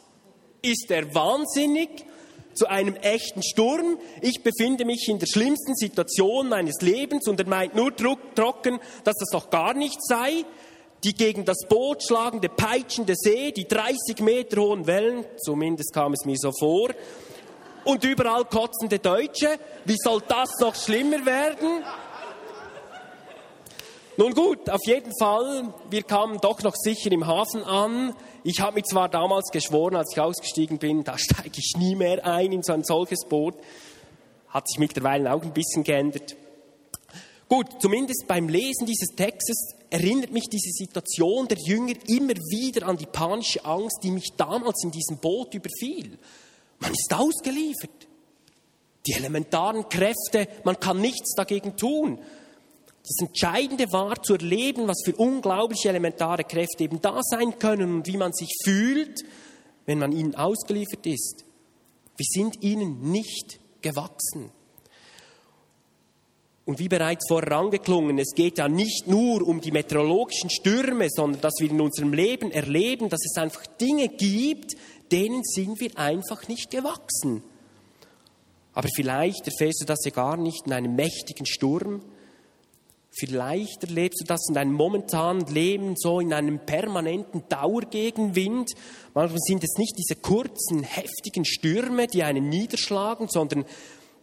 Ist 0.62 0.92
er 0.92 1.16
wahnsinnig? 1.16 2.09
Zu 2.54 2.68
einem 2.68 2.96
echten 2.96 3.44
Sturm? 3.44 3.98
Ich 4.22 4.44
befinde 4.44 4.86
mich 4.86 5.08
in 5.08 5.20
der 5.20 5.28
schlimmsten 5.28 5.76
Situation 5.76 6.50
meines 6.50 6.82
Lebens 6.82 7.28
und 7.28 7.40
er 7.40 7.48
meint 7.48 7.76
nur 7.76 7.96
trocken, 7.96 8.80
dass 9.04 9.16
das 9.18 9.30
doch 9.32 9.50
gar 9.50 9.74
nichts 9.74 10.08
sei 10.08 10.46
die 11.04 11.14
gegen 11.14 11.46
das 11.46 11.66
Boot 11.68 12.04
schlagende, 12.04 12.50
peitschende 12.50 13.14
See, 13.16 13.52
die 13.52 13.68
30 13.68 14.20
Meter 14.20 14.62
hohen 14.62 14.86
Wellen, 14.88 15.26
zumindest 15.38 15.94
kam 15.94 16.14
es 16.14 16.26
mir 16.26 16.38
so 16.38 16.52
vor, 16.52 16.90
und 17.86 18.04
überall 18.04 18.46
kotzende 18.46 19.00
Deutsche. 19.00 19.58
Wie 19.86 19.96
soll 19.98 20.22
das 20.28 20.60
noch 20.60 20.76
schlimmer 20.76 21.26
werden? 21.26 21.84
Nun 24.18 24.34
gut, 24.34 24.70
auf 24.70 24.82
jeden 24.84 25.14
Fall, 25.18 25.74
wir 25.90 26.04
kamen 26.04 26.40
doch 26.42 26.62
noch 26.62 26.76
sicher 26.76 27.10
im 27.12 27.26
Hafen 27.26 27.64
an. 27.64 28.14
Ich 28.44 28.62
habe 28.62 28.76
mir 28.76 28.84
zwar 28.84 29.10
damals 29.10 29.52
geschworen, 29.52 29.96
als 29.96 30.14
ich 30.14 30.20
ausgestiegen 30.20 30.78
bin, 30.78 31.04
da 31.04 31.18
steige 31.18 31.58
ich 31.58 31.74
nie 31.78 31.96
mehr 31.96 32.26
ein 32.26 32.52
in 32.52 32.64
so 32.64 32.74
ein 32.74 32.84
solches 32.84 33.26
Boot. 33.28 33.56
Hat 34.48 34.68
sich 34.68 34.80
mittlerweile 34.80 35.34
auch 35.34 35.44
ein 35.44 35.54
bisschen 35.54 35.84
geändert. 35.84 36.36
Gut, 37.50 37.82
zumindest 37.82 38.26
beim 38.28 38.48
Lesen 38.48 38.86
dieses 38.86 39.16
Textes 39.16 39.74
erinnert 39.90 40.32
mich 40.32 40.48
diese 40.50 40.72
Situation 40.72 41.48
der 41.48 41.58
Jünger 41.58 41.96
immer 42.08 42.36
wieder 42.36 42.88
an 42.88 42.96
die 42.96 43.08
panische 43.08 43.66
Angst, 43.66 44.00
die 44.04 44.12
mich 44.12 44.34
damals 44.38 44.84
in 44.84 44.92
diesem 44.92 45.18
Boot 45.18 45.54
überfiel. 45.54 46.18
Man 46.80 46.92
ist 46.92 47.14
ausgeliefert. 47.14 48.08
Die 49.08 49.14
elementaren 49.14 49.90
Kräfte, 49.90 50.48
man 50.64 50.80
kann 50.80 51.02
nichts 51.02 51.34
dagegen 51.34 51.76
tun. 51.76 52.20
Das 53.10 53.28
Entscheidende 53.28 53.92
war 53.92 54.22
zu 54.22 54.36
erleben, 54.36 54.88
was 54.88 55.02
für 55.04 55.16
unglaubliche 55.16 55.90
elementare 55.90 56.44
Kräfte 56.44 56.84
eben 56.84 57.02
da 57.02 57.22
sein 57.24 57.58
können 57.58 57.96
und 57.96 58.08
wie 58.08 58.18
man 58.18 58.34
sich 58.34 58.56
fühlt, 58.64 59.22
wenn 59.88 59.98
man 59.98 60.12
ihnen 60.12 60.36
ausgeliefert 60.36 61.08
ist. 61.08 61.44
Wir 62.18 62.26
sind 62.30 62.62
ihnen 62.62 63.12
nicht 63.12 63.60
gewachsen. 63.82 64.52
Und 66.66 66.78
wie 66.78 66.88
bereits 66.88 67.26
vorher 67.28 67.54
angeklungen, 67.54 68.20
es 68.20 68.36
geht 68.36 68.60
ja 68.60 68.70
nicht 68.70 69.08
nur 69.08 69.42
um 69.42 69.60
die 69.60 69.72
meteorologischen 69.72 70.52
Stürme, 70.52 71.08
sondern 71.10 71.42
dass 71.42 71.56
wir 71.58 71.72
in 71.72 71.82
unserem 71.82 72.14
Leben 72.14 72.52
erleben, 72.52 73.10
dass 73.10 73.26
es 73.26 73.42
einfach 73.42 73.66
Dinge 73.82 74.08
gibt, 74.10 74.76
denen 75.12 75.44
sind 75.44 75.80
wir 75.80 75.98
einfach 75.98 76.48
nicht 76.48 76.70
gewachsen. 76.70 77.42
Aber 78.74 78.88
vielleicht 78.96 79.48
erfährst 79.48 79.82
du 79.82 79.86
das 79.86 80.06
ja 80.06 80.12
gar 80.12 80.38
nicht 80.38 80.68
in 80.68 80.74
einem 80.74 80.96
mächtigen 80.96 81.48
Sturm. 81.48 82.04
Vielleicht 83.12 83.84
erlebst 83.84 84.22
du 84.22 84.26
das 84.26 84.48
in 84.50 84.56
deinem 84.56 84.74
momentanen 84.74 85.46
Leben 85.48 85.96
so 85.98 86.20
in 86.20 86.32
einem 86.32 86.60
permanenten 86.60 87.44
Dauergegenwind. 87.50 88.72
Manchmal 89.14 89.40
sind 89.42 89.64
es 89.64 89.78
nicht 89.78 89.96
diese 89.98 90.20
kurzen, 90.20 90.84
heftigen 90.84 91.44
Stürme, 91.44 92.08
die 92.08 92.24
einen 92.24 92.50
niederschlagen, 92.50 93.28
sondern 93.28 93.66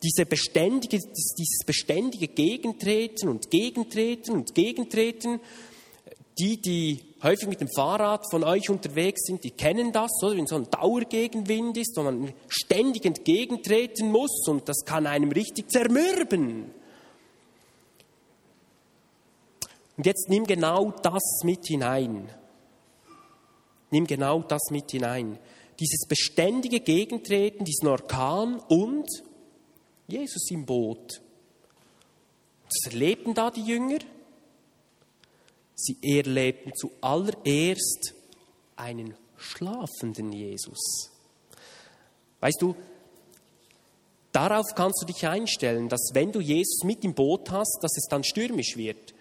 diese 0.03 0.25
beständige, 0.25 0.99
dieses 0.99 1.65
beständige 1.67 2.29
Gegentreten 2.29 3.29
und 3.29 3.51
Gegentreten 3.51 4.33
und 4.33 4.55
Gegentreten, 4.55 5.41
die, 6.39 6.61
die 6.61 7.01
häufig 7.23 7.49
mit 7.49 7.61
dem 7.61 7.69
Fahrrad 7.75 8.25
von 8.31 8.45
euch 8.45 8.69
unterwegs 8.69 9.23
sind, 9.25 9.43
die 9.43 9.51
kennen 9.51 9.93
das, 9.93 10.11
oder? 10.23 10.37
Wenn 10.37 10.47
so 10.47 10.57
ein 10.57 10.71
Dauergegenwind 10.71 11.77
ist, 11.79 11.97
wo 11.97 12.03
man 12.03 12.33
ständig 12.49 13.05
entgegentreten 13.05 14.13
muss 14.13 14.47
und 14.47 14.69
das 14.69 14.85
kann 14.85 15.07
einem 15.07 15.33
richtig 15.33 15.71
zermürben. 15.71 16.71
Und 19.97 20.07
jetzt 20.07 20.29
nimm 20.29 20.45
genau 20.45 20.91
das 20.91 21.23
mit 21.43 21.67
hinein. 21.67 22.29
Nimm 23.91 24.07
genau 24.07 24.43
das 24.43 24.71
mit 24.71 24.91
hinein. 24.91 25.39
Dieses 25.81 26.07
beständige 26.07 26.81
Gegentreten, 26.81 27.65
diesen 27.65 27.89
Orkan 27.89 28.59
und 28.69 29.09
Jesus 30.07 30.51
im 30.51 30.67
Boot. 30.67 31.21
Das 32.65 32.93
erlebten 32.93 33.35
da 33.35 33.51
die 33.51 33.63
Jünger. 33.63 33.99
Sie 35.75 35.99
erlebten 36.03 36.73
zuallererst 36.75 38.15
einen 38.77 39.15
schlafenden 39.37 40.33
Jesus. 40.33 41.11
Weißt 42.41 42.61
du, 42.61 42.75
darauf 44.33 44.67
kannst 44.75 45.03
du 45.03 45.07
dich 45.07 45.27
einstellen, 45.27 45.89
dass 45.89 46.11
wenn 46.13 46.33
du 46.33 46.41
Jesus 46.41 46.83
mit 46.85 47.05
im 47.05 47.15
Boot 47.15 47.51
hast, 47.51 47.79
dass 47.83 47.97
es 47.97 48.07
dann 48.09 48.25
stürmisch 48.25 48.77
wird. 48.77 49.15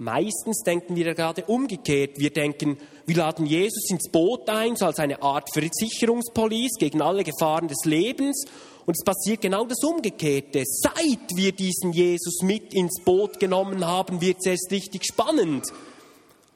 Meistens 0.00 0.62
denken 0.62 0.96
wir 0.96 1.08
ja 1.08 1.12
gerade 1.12 1.44
umgekehrt. 1.44 2.18
Wir 2.18 2.30
denken, 2.30 2.78
wir 3.04 3.16
laden 3.16 3.44
Jesus 3.44 3.90
ins 3.90 4.08
Boot 4.08 4.48
ein, 4.48 4.74
so 4.74 4.86
als 4.86 4.98
eine 4.98 5.22
Art 5.22 5.52
Versicherungspolice 5.52 6.78
gegen 6.78 7.02
alle 7.02 7.22
Gefahren 7.22 7.68
des 7.68 7.84
Lebens. 7.84 8.46
Und 8.86 8.96
es 8.96 9.04
passiert 9.04 9.42
genau 9.42 9.66
das 9.66 9.84
Umgekehrte. 9.84 10.62
Seit 10.64 11.36
wir 11.36 11.52
diesen 11.52 11.92
Jesus 11.92 12.40
mit 12.40 12.72
ins 12.72 13.02
Boot 13.04 13.38
genommen 13.38 13.86
haben, 13.86 14.22
wird 14.22 14.38
es 14.40 14.46
erst 14.46 14.70
richtig 14.70 15.04
spannend. 15.04 15.66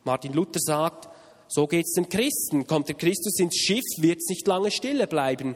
Martin 0.05 0.33
Luther 0.33 0.61
sagt, 0.61 1.11
so 1.47 1.67
geht 1.67 1.85
es 1.85 1.93
den 1.93 2.09
Christen. 2.09 2.67
Kommt 2.67 2.89
der 2.89 2.97
Christus 2.97 3.39
ins 3.41 3.57
Schiff, 3.57 3.85
wird 3.99 4.21
es 4.21 4.31
nicht 4.31 4.47
lange 4.47 4.71
stille 4.71 5.07
bleiben. 5.07 5.55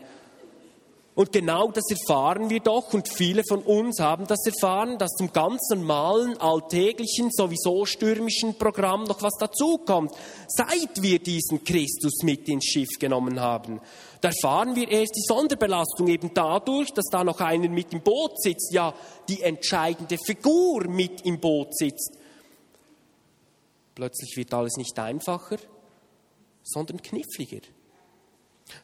Und 1.19 1.33
genau 1.33 1.73
das 1.73 1.83
erfahren 1.91 2.49
wir 2.49 2.61
doch 2.61 2.95
und 2.95 3.09
viele 3.13 3.43
von 3.43 3.65
uns 3.65 3.99
haben 3.99 4.29
das 4.29 4.39
erfahren, 4.47 4.99
dass 4.99 5.11
zum 5.19 5.33
ganz 5.33 5.69
normalen, 5.71 6.39
alltäglichen, 6.39 7.33
sowieso 7.33 7.87
stürmischen 7.87 8.55
Programm 8.55 9.03
noch 9.03 9.21
was 9.21 9.33
dazukommt, 9.37 10.13
seit 10.47 11.03
wir 11.03 11.19
diesen 11.19 11.65
Christus 11.65 12.23
mit 12.23 12.49
ins 12.49 12.67
Schiff 12.67 13.01
genommen 13.01 13.41
haben. 13.41 13.81
Da 14.21 14.29
erfahren 14.29 14.77
wir 14.77 14.89
erst 14.89 15.17
die 15.17 15.25
Sonderbelastung 15.27 16.07
eben 16.07 16.31
dadurch, 16.33 16.93
dass 16.93 17.07
da 17.11 17.25
noch 17.25 17.41
einer 17.41 17.69
mit 17.69 17.93
im 17.93 18.03
Boot 18.03 18.41
sitzt, 18.41 18.73
ja, 18.73 18.95
die 19.29 19.43
entscheidende 19.43 20.19
Figur 20.25 20.87
mit 20.87 21.27
im 21.27 21.41
Boot 21.41 21.77
sitzt. 21.77 22.17
Plötzlich 23.97 24.37
wird 24.37 24.55
alles 24.55 24.77
nicht 24.77 24.97
einfacher, 24.97 25.57
sondern 26.63 27.03
kniffliger. 27.03 27.63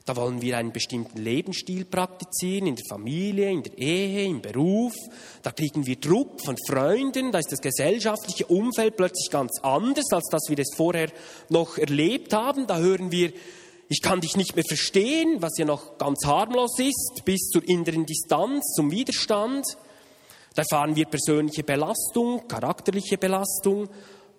Da 0.05 0.17
wollen 0.17 0.43
wir 0.43 0.59
einen 0.59 0.73
bestimmten 0.73 1.19
Lebensstil 1.19 1.85
praktizieren, 1.85 2.67
in 2.67 2.77
der 2.77 2.85
Familie, 2.89 3.51
in 3.51 3.63
der 3.63 3.79
Ehe, 3.79 4.27
im 4.27 4.43
Beruf. 4.43 4.95
Da 5.43 5.51
kriegen 5.51 5.87
wir 5.87 5.97
Druck 5.97 6.41
von 6.43 6.57
Freunden, 6.69 7.33
da 7.33 7.39
ist 7.39 7.53
das 7.53 7.61
gesellschaftliche 7.61 8.47
Umfeld 8.47 8.97
plötzlich 8.97 9.31
ganz 9.31 9.61
anders, 9.63 10.07
als 10.13 10.29
das 10.31 10.43
wir 10.49 10.59
es 10.59 10.75
vorher 10.77 11.11
noch 11.49 11.79
erlebt 11.79 12.33
haben. 12.33 12.67
Da 12.67 12.79
hören 12.79 13.11
wir, 13.11 13.33
ich 13.89 14.03
kann 14.03 14.21
dich 14.21 14.37
nicht 14.37 14.57
mehr 14.57 14.65
verstehen, 14.67 15.41
was 15.41 15.57
ja 15.59 15.65
noch 15.65 15.99
ganz 15.99 16.25
harmlos 16.25 16.79
ist, 16.79 17.23
bis 17.25 17.49
zur 17.49 17.67
inneren 17.69 18.07
Distanz, 18.07 18.75
zum 18.75 18.91
Widerstand. 18.91 19.65
Da 20.55 20.63
erfahren 20.63 20.97
wir 20.97 21.07
persönliche 21.07 21.65
Belastung, 21.65 22.47
charakterliche 22.47 23.19
Belastung 23.19 23.89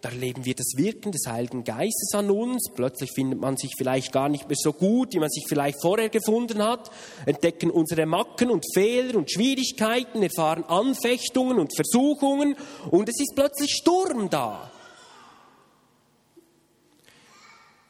da 0.01 0.09
erleben 0.09 0.45
wir 0.45 0.53
das 0.53 0.73
Wirken 0.75 1.11
des 1.11 1.25
Heiligen 1.27 1.63
Geistes 1.63 2.13
an 2.13 2.29
uns. 2.29 2.69
Plötzlich 2.73 3.11
findet 3.13 3.39
man 3.39 3.57
sich 3.57 3.73
vielleicht 3.77 4.11
gar 4.11 4.29
nicht 4.29 4.47
mehr 4.47 4.57
so 4.59 4.73
gut, 4.73 5.13
wie 5.13 5.19
man 5.19 5.29
sich 5.29 5.45
vielleicht 5.47 5.81
vorher 5.81 6.09
gefunden 6.09 6.61
hat, 6.63 6.91
entdecken 7.25 7.71
unsere 7.71 8.05
Macken 8.05 8.51
und 8.51 8.65
Fehler 8.73 9.17
und 9.17 9.31
Schwierigkeiten, 9.31 10.21
erfahren 10.21 10.63
Anfechtungen 10.63 11.59
und 11.59 11.75
Versuchungen 11.75 12.55
und 12.91 13.09
es 13.09 13.19
ist 13.19 13.33
plötzlich 13.35 13.71
Sturm 13.71 14.29
da. 14.29 14.71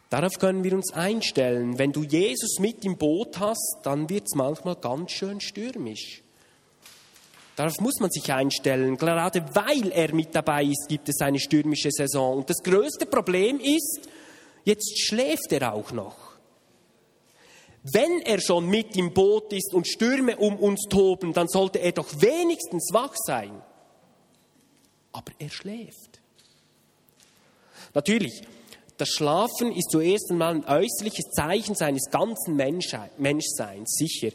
Darauf 0.09 0.39
können 0.39 0.63
wir 0.63 0.73
uns 0.73 0.93
einstellen. 0.93 1.77
Wenn 1.77 1.91
du 1.91 2.03
Jesus 2.03 2.59
mit 2.59 2.85
im 2.85 2.97
Boot 2.97 3.39
hast, 3.39 3.79
dann 3.83 4.09
wird 4.09 4.27
es 4.27 4.35
manchmal 4.35 4.75
ganz 4.75 5.11
schön 5.11 5.41
stürmisch. 5.41 6.24
Darauf 7.55 7.79
muss 7.79 7.99
man 7.99 8.11
sich 8.11 8.31
einstellen. 8.31 8.97
Gerade 8.97 9.45
weil 9.53 9.91
er 9.91 10.13
mit 10.13 10.35
dabei 10.35 10.65
ist, 10.65 10.87
gibt 10.89 11.07
es 11.09 11.21
eine 11.21 11.39
stürmische 11.39 11.89
Saison. 11.91 12.39
Und 12.39 12.49
das 12.49 12.57
größte 12.61 13.05
Problem 13.05 13.59
ist, 13.59 14.09
jetzt 14.65 14.99
schläft 14.99 15.51
er 15.51 15.73
auch 15.73 15.91
noch. 15.91 16.17
Wenn 17.83 18.21
er 18.21 18.41
schon 18.41 18.67
mit 18.67 18.95
im 18.97 19.13
Boot 19.13 19.53
ist 19.53 19.73
und 19.73 19.87
Stürme 19.87 20.35
um 20.37 20.57
uns 20.57 20.87
toben, 20.89 21.33
dann 21.33 21.47
sollte 21.47 21.79
er 21.79 21.91
doch 21.91 22.07
wenigstens 22.19 22.89
wach 22.91 23.13
sein. 23.15 23.61
Aber 25.11 25.31
er 25.39 25.49
schläft. 25.49 26.19
Natürlich, 27.93 28.41
Das 28.97 29.09
Schlafen 29.09 29.73
ist 29.73 29.91
zuerst 29.91 30.31
einmal 30.31 30.55
ein 30.55 30.65
äußerliches 30.65 31.25
Zeichen 31.31 31.75
seines 31.75 32.09
ganzen 32.09 32.55
Menschseins, 32.55 33.91
sicher. 33.91 34.29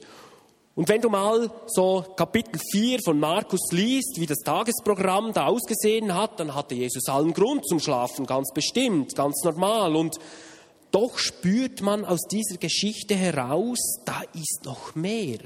Und 0.76 0.88
wenn 0.88 1.00
du 1.00 1.08
mal 1.08 1.50
so 1.66 2.04
Kapitel 2.16 2.60
4 2.70 3.00
von 3.04 3.18
Markus 3.18 3.72
liest, 3.72 4.20
wie 4.20 4.26
das 4.26 4.38
Tagesprogramm 4.38 5.32
da 5.32 5.46
ausgesehen 5.46 6.14
hat, 6.14 6.38
dann 6.38 6.54
hatte 6.54 6.74
Jesus 6.74 7.08
allen 7.08 7.34
Grund 7.34 7.66
zum 7.66 7.80
Schlafen, 7.80 8.24
ganz 8.24 8.52
bestimmt, 8.54 9.14
ganz 9.16 9.42
normal. 9.42 9.96
Und 9.96 10.18
doch 10.92 11.18
spürt 11.18 11.82
man 11.82 12.04
aus 12.04 12.20
dieser 12.30 12.56
Geschichte 12.56 13.16
heraus, 13.16 13.78
da 14.04 14.22
ist 14.32 14.60
noch 14.64 14.94
mehr. 14.94 15.38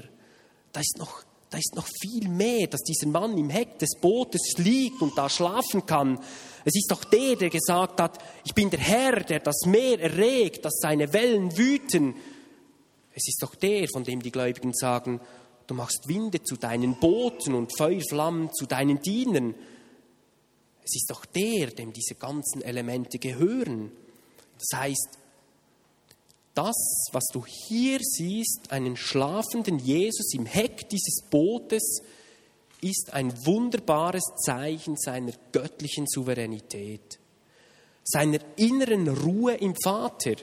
Da 0.71 0.81
ist 0.81 0.97
noch, 0.99 1.23
da 1.49 1.57
ist 1.57 1.75
noch 1.75 1.87
viel 2.01 2.29
mehr, 2.29 2.67
dass 2.67 2.81
dieser 2.81 3.07
Mann 3.07 3.37
im 3.37 3.49
Heck 3.49 3.79
des 3.79 3.97
Bootes 3.99 4.53
liegt 4.57 5.01
und 5.01 5.17
da 5.17 5.27
schlafen 5.29 5.85
kann. 5.85 6.19
Es 6.65 6.75
ist 6.75 6.91
doch 6.91 7.03
der, 7.03 7.35
der 7.35 7.49
gesagt 7.49 7.99
hat, 7.99 8.19
ich 8.43 8.53
bin 8.53 8.69
der 8.69 8.79
Herr, 8.79 9.21
der 9.21 9.39
das 9.39 9.65
Meer 9.65 9.99
erregt, 9.99 10.65
dass 10.65 10.79
seine 10.79 11.13
Wellen 11.13 11.57
wüten. 11.57 12.15
Es 13.15 13.27
ist 13.27 13.41
doch 13.41 13.55
der, 13.55 13.87
von 13.91 14.03
dem 14.03 14.21
die 14.21 14.31
Gläubigen 14.31 14.73
sagen, 14.73 15.21
du 15.67 15.73
machst 15.73 16.07
Winde 16.07 16.43
zu 16.43 16.57
deinen 16.57 16.99
Booten 16.99 17.55
und 17.55 17.75
Feuerflammen 17.75 18.53
zu 18.53 18.65
deinen 18.65 19.01
Dienern. 19.01 19.55
Es 20.83 20.95
ist 20.95 21.09
doch 21.09 21.25
der, 21.25 21.67
dem 21.67 21.93
diese 21.93 22.15
ganzen 22.15 22.61
Elemente 22.61 23.17
gehören. 23.17 23.91
Das 24.59 24.79
heißt, 24.79 25.17
das, 26.53 27.07
was 27.11 27.25
du 27.33 27.45
hier 27.45 27.99
siehst, 28.01 28.71
einen 28.71 28.95
schlafenden 28.97 29.79
Jesus 29.79 30.33
im 30.33 30.45
Heck 30.45 30.89
dieses 30.89 31.23
Bootes, 31.29 32.01
ist 32.81 33.13
ein 33.13 33.33
wunderbares 33.45 34.23
Zeichen 34.45 34.95
seiner 34.97 35.33
göttlichen 35.51 36.05
Souveränität, 36.05 37.19
seiner 38.03 38.39
inneren 38.57 39.07
Ruhe 39.07 39.55
im 39.55 39.73
Vater. 39.81 40.35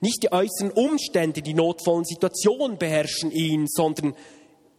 Nicht 0.00 0.22
die 0.22 0.32
äußeren 0.32 0.70
Umstände, 0.72 1.42
die 1.42 1.54
notvollen 1.54 2.04
Situationen 2.04 2.78
beherrschen 2.78 3.30
ihn, 3.30 3.66
sondern 3.66 4.14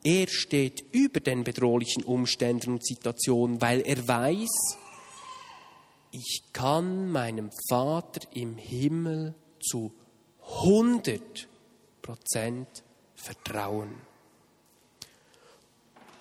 er 0.04 0.28
steht 0.28 0.86
über 0.92 1.20
den 1.20 1.44
bedrohlichen 1.44 2.04
Umständen 2.04 2.74
und 2.74 2.86
Situationen, 2.86 3.62
weil 3.62 3.82
er 3.82 4.08
weiß, 4.08 4.78
ich 6.12 6.44
kann 6.54 7.12
meinem 7.12 7.50
Vater 7.70 8.22
im 8.34 8.58
Himmel 8.58 9.34
zu 9.60 9.92
100 10.62 11.48
Prozent 12.02 12.84
vertrauen. 13.16 13.96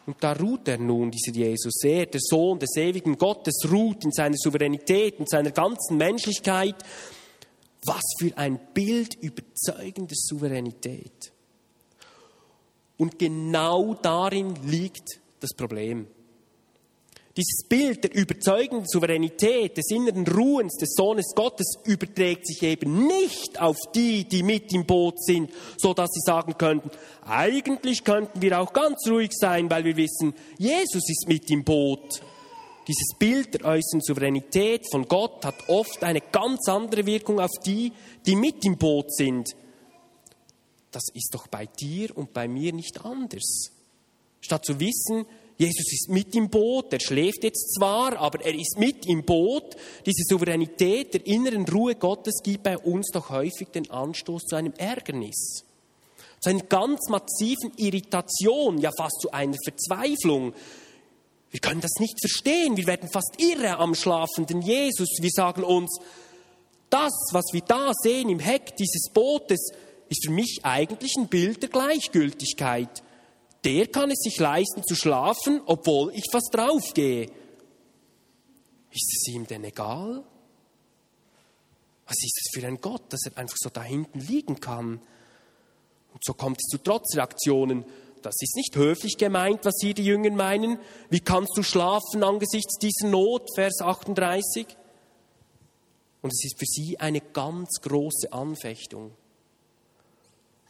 Und 0.07 0.23
da 0.23 0.33
ruht 0.33 0.69
er 0.69 0.79
nun, 0.79 1.11
dieser 1.11 1.33
Jesus. 1.33 1.83
Er, 1.83 2.07
der 2.07 2.21
Sohn 2.23 2.59
des 2.59 2.77
ewigen 2.77 3.19
Gottes, 3.19 3.69
ruht 3.71 4.05
in 4.05 4.13
seiner 4.13 4.37
Souveränität, 4.37 5.19
in 5.19 5.27
seiner 5.27 5.51
ganzen 5.51 5.97
Menschlichkeit 5.97 6.77
was 7.87 8.03
für 8.19 8.37
ein 8.37 8.59
Bild 8.75 9.15
überzeugender 9.15 10.15
Souveränität. 10.15 11.33
Und 12.99 13.19
genau 13.19 13.95
darin 13.95 14.55
liegt 14.65 15.21
das 15.41 15.53
Problem. 15.55 16.07
Dieses 17.37 17.67
Bild 17.69 18.03
der 18.03 18.15
überzeugenden 18.15 18.87
Souveränität, 18.89 19.77
des 19.77 19.91
inneren 19.91 20.27
Ruhens 20.27 20.79
des 20.79 20.95
Sohnes 20.95 21.35
Gottes 21.35 21.75
überträgt 21.85 22.47
sich 22.47 22.63
eben 22.63 23.07
nicht 23.07 23.61
auf 23.61 23.77
die, 23.95 24.25
die 24.25 24.43
mit 24.43 24.73
im 24.73 24.87
Boot 24.87 25.23
sind, 25.23 25.51
so 25.77 25.93
dass 25.93 26.09
sie 26.13 26.23
sagen 26.25 26.57
könnten, 26.57 26.91
eigentlich 27.27 28.05
könnten 28.05 28.41
wir 28.41 28.59
auch 28.59 28.73
ganz 28.73 29.07
ruhig 29.07 29.33
sein, 29.35 29.69
weil 29.71 29.85
wir 29.85 29.99
wissen, 29.99 30.33
Jesus 30.57 31.11
ist 31.11 31.29
mit 31.29 31.51
im 31.51 31.63
Boot. 31.63 32.23
Dieses 32.87 33.19
Bild 33.19 33.55
der 33.55 33.65
äußeren 33.65 34.01
Souveränität 34.01 34.87
von 34.91 35.09
Gott 35.09 35.45
hat 35.45 35.69
oft 35.69 36.03
eine 36.05 36.21
ganz 36.21 36.69
andere 36.69 37.05
Wirkung 37.05 37.41
auf 37.41 37.51
die, 37.65 37.93
die 38.25 38.37
mit 38.37 38.65
im 38.65 38.77
Boot 38.77 39.13
sind. 39.13 39.57
Das 40.93 41.03
ist 41.13 41.35
doch 41.35 41.49
bei 41.49 41.67
dir 41.67 42.17
und 42.17 42.33
bei 42.33 42.47
mir 42.47 42.73
nicht 42.73 43.05
anders. 43.05 43.73
Statt 44.41 44.65
zu 44.65 44.79
wissen, 44.79 45.27
Jesus 45.59 45.93
ist 45.93 46.11
mit 46.11 46.35
im 46.35 46.51
Boot, 46.51 46.93
er 46.93 47.01
schläft 47.01 47.43
jetzt 47.43 47.75
zwar, 47.75 48.17
aber 48.19 48.45
er 48.45 48.55
ist 48.55 48.79
mit 48.79 49.07
im 49.07 49.25
Boot. 49.25 49.77
Diese 50.05 50.23
Souveränität 50.29 51.15
der 51.15 51.27
inneren 51.27 51.67
Ruhe 51.67 51.95
Gottes 51.95 52.41
gibt 52.43 52.63
bei 52.63 52.77
uns 52.79 53.11
doch 53.13 53.31
häufig 53.31 53.69
den 53.69 53.91
Anstoß 53.91 54.43
zu 54.45 54.55
einem 54.55 54.75
Ärgernis, 54.75 55.65
zu 56.41 56.51
einer 56.51 56.63
ganz 56.63 57.09
massiven 57.09 57.73
Irritation, 57.79 58.79
ja 58.79 58.91
fast 58.97 59.21
zu 59.23 59.33
einer 59.33 59.57
Verzweiflung. 59.65 60.53
Wir 61.57 61.61
können 61.63 61.81
das 61.81 61.95
nicht 62.01 62.21
verstehen. 62.21 62.77
Wir 62.77 62.87
werden 62.87 63.09
fast 63.11 63.37
irre 63.39 63.79
am 63.79 63.95
schlafenden 63.95 64.61
Jesus. 64.61 65.09
Wir 65.23 65.31
sagen 65.31 65.65
uns, 65.65 65.99
das, 66.91 67.15
was 67.33 67.47
wir 67.53 67.63
da 67.63 67.93
sehen 67.95 68.29
im 68.29 68.41
Heck 68.41 68.77
dieses 68.77 69.09
Bootes, 69.11 69.71
ist 70.11 70.27
für 70.27 70.33
mich 70.33 70.61
eigentlich 70.65 71.17
ein 71.17 71.29
Bild 71.29 71.63
der 71.63 71.71
Gleichgültigkeit. 71.71 73.03
Der 73.65 73.87
kann 73.87 74.11
es 74.11 74.19
sich 74.19 74.39
leisten 74.39 74.85
zu 74.85 74.95
schlafen, 74.95 75.63
obwohl 75.65 76.13
ich 76.15 76.25
fast 76.31 76.51
draufgehe. 76.53 77.31
Ist 78.91 79.17
es 79.17 79.29
ihm 79.29 79.47
denn 79.47 79.65
egal? 79.65 80.25
Was 82.07 82.17
ist 82.23 82.39
es 82.39 82.51
für 82.53 82.67
ein 82.67 82.83
Gott, 82.83 83.11
dass 83.15 83.25
er 83.25 83.39
einfach 83.39 83.57
so 83.59 83.71
da 83.71 83.83
hinten 83.83 84.21
liegen 84.21 84.61
kann? 84.61 85.01
Und 86.13 86.23
so 86.23 86.35
kommt 86.35 86.59
es 86.61 86.69
zu 86.69 86.77
Trotzreaktionen 86.77 87.87
das 88.23 88.35
ist 88.41 88.57
nicht 88.57 88.77
höflich 88.77 89.17
gemeint, 89.17 89.65
was 89.65 89.75
hier 89.81 89.95
die 89.95 90.05
Jünger 90.05 90.31
meinen. 90.31 90.79
Wie 91.11 91.21
kannst 91.21 91.57
du 91.57 91.63
schlafen 91.63 92.23
angesichts 92.23 92.79
dieser 92.79 93.09
Not? 93.09 93.49
Vers 93.55 93.81
38. 93.81 94.67
Und 96.23 96.33
es 96.33 96.45
ist 96.45 96.59
für 96.59 96.67
sie 96.67 96.99
eine 96.99 97.21
ganz 97.21 97.81
große 97.83 98.33
Anfechtung. 98.33 99.13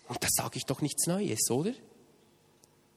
Und 0.08 0.22
da 0.22 0.28
sage 0.30 0.58
ich 0.58 0.64
doch 0.64 0.82
nichts 0.82 1.06
Neues, 1.06 1.50
oder? 1.50 1.72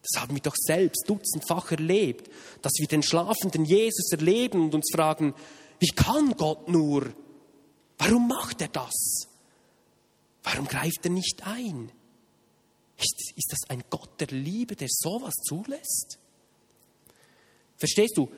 Das 0.02 0.22
haben 0.22 0.34
wir 0.34 0.42
doch 0.42 0.56
selbst 0.56 1.06
dutzendfach 1.08 1.72
erlebt, 1.72 2.30
dass 2.62 2.74
wir 2.78 2.88
den 2.88 3.04
schlafenden 3.04 3.66
Jesus 3.66 4.12
erleben 4.12 4.66
und 4.66 4.76
uns 4.76 4.90
fragen, 4.94 5.34
wie 5.80 5.88
kann 5.88 6.36
Gott 6.38 6.68
nur? 6.68 7.14
Warum 7.98 8.28
macht 8.28 8.62
er 8.62 8.70
das? 8.70 9.28
Warum 10.44 10.68
greift 10.68 11.04
er 11.04 11.12
nicht 11.12 11.46
ein? 11.46 11.92
Ist, 13.00 13.34
ist 13.36 13.52
das 13.52 13.70
ein 13.70 13.84
Gott 13.90 14.20
der 14.20 14.28
Liebe, 14.28 14.76
der 14.76 14.90
sowas 14.90 15.34
zulässt? 15.44 16.20
Verstehst 17.78 18.18
du? 18.18 18.30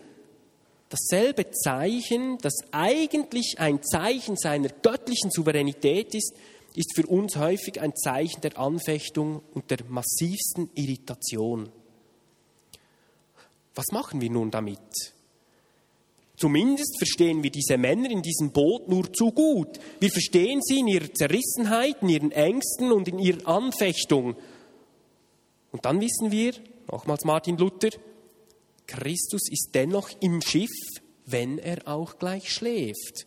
Dasselbe 0.90 1.50
Zeichen, 1.52 2.38
das 2.40 2.54
eigentlich 2.72 3.56
ein 3.58 3.82
Zeichen 3.82 4.36
seiner 4.36 4.70
göttlichen 4.70 5.32
Souveränität 5.32 6.14
ist, 6.14 6.34
ist 6.76 6.96
für 6.96 7.08
uns 7.08 7.38
häufig 7.38 7.82
ein 7.82 7.96
Zeichen 7.96 8.42
der 8.42 8.58
Anfechtung 8.58 9.42
und 9.54 9.72
der 9.72 9.80
massivsten 9.88 10.70
Irritation. 10.76 11.70
Was 13.74 13.88
machen 13.92 14.22
wir 14.22 14.30
nun 14.30 14.52
damit? 14.52 14.80
Zumindest 16.36 16.98
verstehen 16.98 17.44
wir 17.44 17.52
diese 17.52 17.78
Männer 17.78 18.10
in 18.10 18.22
diesem 18.22 18.52
Boot 18.52 18.88
nur 18.90 19.14
zu 19.14 19.32
gut. 19.32 19.80
Wir 20.00 20.10
verstehen 20.10 20.60
sie 20.64 20.80
in 20.80 20.88
ihrer 20.88 21.14
Zerrissenheit, 21.14 22.02
in 22.02 22.10
ihren 22.10 22.32
Ängsten 22.32 22.92
und 22.92 23.08
in 23.08 23.20
ihrer 23.20 23.48
Anfechtung. 23.48 24.36
Und 25.72 25.86
dann 25.86 26.02
wissen 26.02 26.32
wir, 26.32 26.54
nochmals 26.92 27.24
Martin 27.24 27.58
Luther, 27.58 27.90
Christus 28.88 29.50
ist 29.50 29.70
dennoch 29.74 30.10
im 30.20 30.42
Schiff, 30.42 30.70
wenn 31.26 31.58
er 31.58 31.88
auch 31.88 32.18
gleich 32.18 32.52
schläft. 32.52 33.26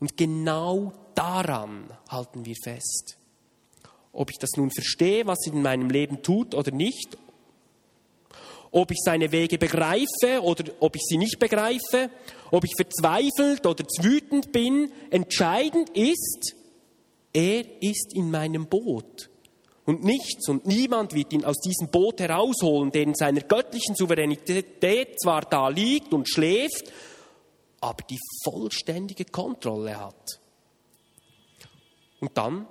Und 0.00 0.16
genau 0.16 0.92
daran 1.14 1.90
halten 2.08 2.44
wir 2.44 2.56
fest. 2.62 3.16
Ob 4.12 4.30
ich 4.30 4.38
das 4.38 4.50
nun 4.56 4.70
verstehe, 4.70 5.26
was 5.26 5.46
er 5.46 5.52
in 5.52 5.62
meinem 5.62 5.90
Leben 5.90 6.22
tut 6.22 6.54
oder 6.54 6.72
nicht, 6.72 7.16
ob 8.70 8.90
ich 8.90 8.98
seine 9.02 9.32
Wege 9.32 9.58
begreife 9.58 10.42
oder 10.42 10.64
ob 10.80 10.96
ich 10.96 11.02
sie 11.02 11.16
nicht 11.16 11.38
begreife, 11.38 12.10
ob 12.50 12.64
ich 12.64 12.72
verzweifelt 12.76 13.66
oder 13.66 13.84
wütend 14.00 14.52
bin, 14.52 14.90
entscheidend 15.10 15.90
ist, 15.90 16.54
er 17.32 17.64
ist 17.82 18.14
in 18.14 18.30
meinem 18.30 18.66
Boot 18.66 19.30
und 19.88 20.04
nichts 20.04 20.46
und 20.50 20.66
niemand 20.66 21.14
wird 21.14 21.32
ihn 21.32 21.46
aus 21.46 21.56
diesem 21.60 21.88
Boot 21.88 22.20
herausholen, 22.20 22.92
der 22.92 23.04
in 23.04 23.14
seiner 23.14 23.40
göttlichen 23.40 23.94
Souveränität 23.94 25.18
zwar 25.18 25.40
da 25.40 25.68
liegt 25.70 26.12
und 26.12 26.28
schläft, 26.28 26.92
aber 27.80 28.02
die 28.02 28.18
vollständige 28.44 29.24
Kontrolle 29.24 29.98
hat. 29.98 30.40
Und 32.20 32.36
dann, 32.36 32.66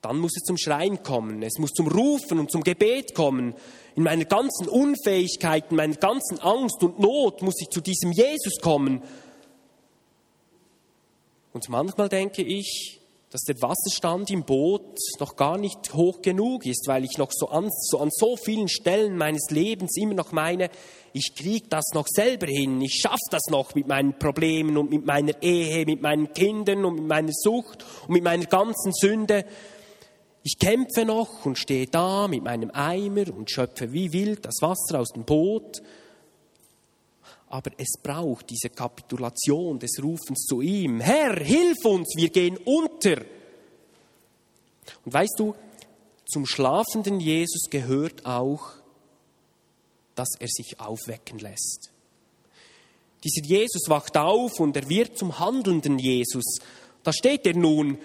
dann 0.00 0.18
muss 0.18 0.34
es 0.34 0.44
zum 0.44 0.56
Schreien 0.56 1.02
kommen, 1.02 1.42
es 1.42 1.58
muss 1.58 1.72
zum 1.72 1.88
Rufen 1.88 2.38
und 2.38 2.50
zum 2.50 2.62
Gebet 2.62 3.14
kommen. 3.14 3.54
In 3.96 4.04
meiner 4.04 4.24
ganzen 4.24 4.66
Unfähigkeit, 4.66 5.66
in 5.68 5.76
meiner 5.76 5.96
ganzen 5.96 6.38
Angst 6.38 6.82
und 6.82 6.98
Not 7.00 7.42
muss 7.42 7.60
ich 7.60 7.68
zu 7.68 7.82
diesem 7.82 8.12
Jesus 8.12 8.62
kommen. 8.62 9.02
Und 11.52 11.68
manchmal 11.68 12.08
denke 12.08 12.40
ich, 12.40 12.99
dass 13.30 13.42
der 13.42 13.62
Wasserstand 13.62 14.28
im 14.30 14.42
Boot 14.42 14.98
noch 15.20 15.36
gar 15.36 15.56
nicht 15.56 15.94
hoch 15.94 16.20
genug 16.20 16.66
ist, 16.66 16.88
weil 16.88 17.04
ich 17.04 17.16
noch 17.16 17.30
so 17.30 17.48
an 17.48 17.68
so, 17.70 18.00
an 18.00 18.10
so 18.10 18.36
vielen 18.36 18.68
Stellen 18.68 19.16
meines 19.16 19.50
Lebens 19.50 19.96
immer 19.96 20.14
noch 20.14 20.32
meine, 20.32 20.68
ich 21.12 21.34
kriege 21.36 21.66
das 21.68 21.84
noch 21.94 22.06
selber 22.08 22.46
hin, 22.46 22.80
ich 22.80 23.00
schaffe 23.00 23.18
das 23.30 23.42
noch 23.48 23.74
mit 23.76 23.86
meinen 23.86 24.18
Problemen 24.18 24.76
und 24.76 24.90
mit 24.90 25.06
meiner 25.06 25.40
Ehe, 25.42 25.86
mit 25.86 26.02
meinen 26.02 26.32
Kindern 26.32 26.84
und 26.84 26.96
mit 26.96 27.06
meiner 27.06 27.32
Sucht 27.32 27.84
und 28.08 28.14
mit 28.14 28.24
meiner 28.24 28.46
ganzen 28.46 28.92
Sünde. 28.92 29.44
Ich 30.42 30.58
kämpfe 30.58 31.04
noch 31.04 31.46
und 31.46 31.58
stehe 31.58 31.86
da 31.86 32.26
mit 32.26 32.42
meinem 32.42 32.70
Eimer 32.72 33.32
und 33.36 33.50
schöpfe 33.50 33.92
wie 33.92 34.12
wild 34.12 34.44
das 34.44 34.56
Wasser 34.60 34.98
aus 34.98 35.10
dem 35.10 35.24
Boot. 35.24 35.82
Aber 37.50 37.70
es 37.76 37.98
braucht 38.02 38.48
diese 38.48 38.70
Kapitulation 38.70 39.78
des 39.78 40.02
Rufens 40.02 40.46
zu 40.46 40.62
ihm. 40.62 41.00
Herr, 41.00 41.36
hilf 41.38 41.84
uns, 41.84 42.14
wir 42.16 42.30
gehen 42.30 42.56
unter. 42.64 43.20
Und 45.04 45.12
weißt 45.12 45.34
du, 45.36 45.54
zum 46.26 46.46
schlafenden 46.46 47.20
Jesus 47.20 47.68
gehört 47.68 48.24
auch, 48.24 48.70
dass 50.14 50.30
er 50.38 50.48
sich 50.48 50.80
aufwecken 50.80 51.38
lässt. 51.38 51.90
Dieser 53.22 53.44
Jesus 53.44 53.88
wacht 53.88 54.16
auf 54.16 54.58
und 54.58 54.74
er 54.76 54.88
wird 54.88 55.18
zum 55.18 55.38
handelnden 55.38 55.98
Jesus. 55.98 56.58
Da 57.02 57.12
steht 57.12 57.46
er 57.46 57.54
nun 57.54 57.98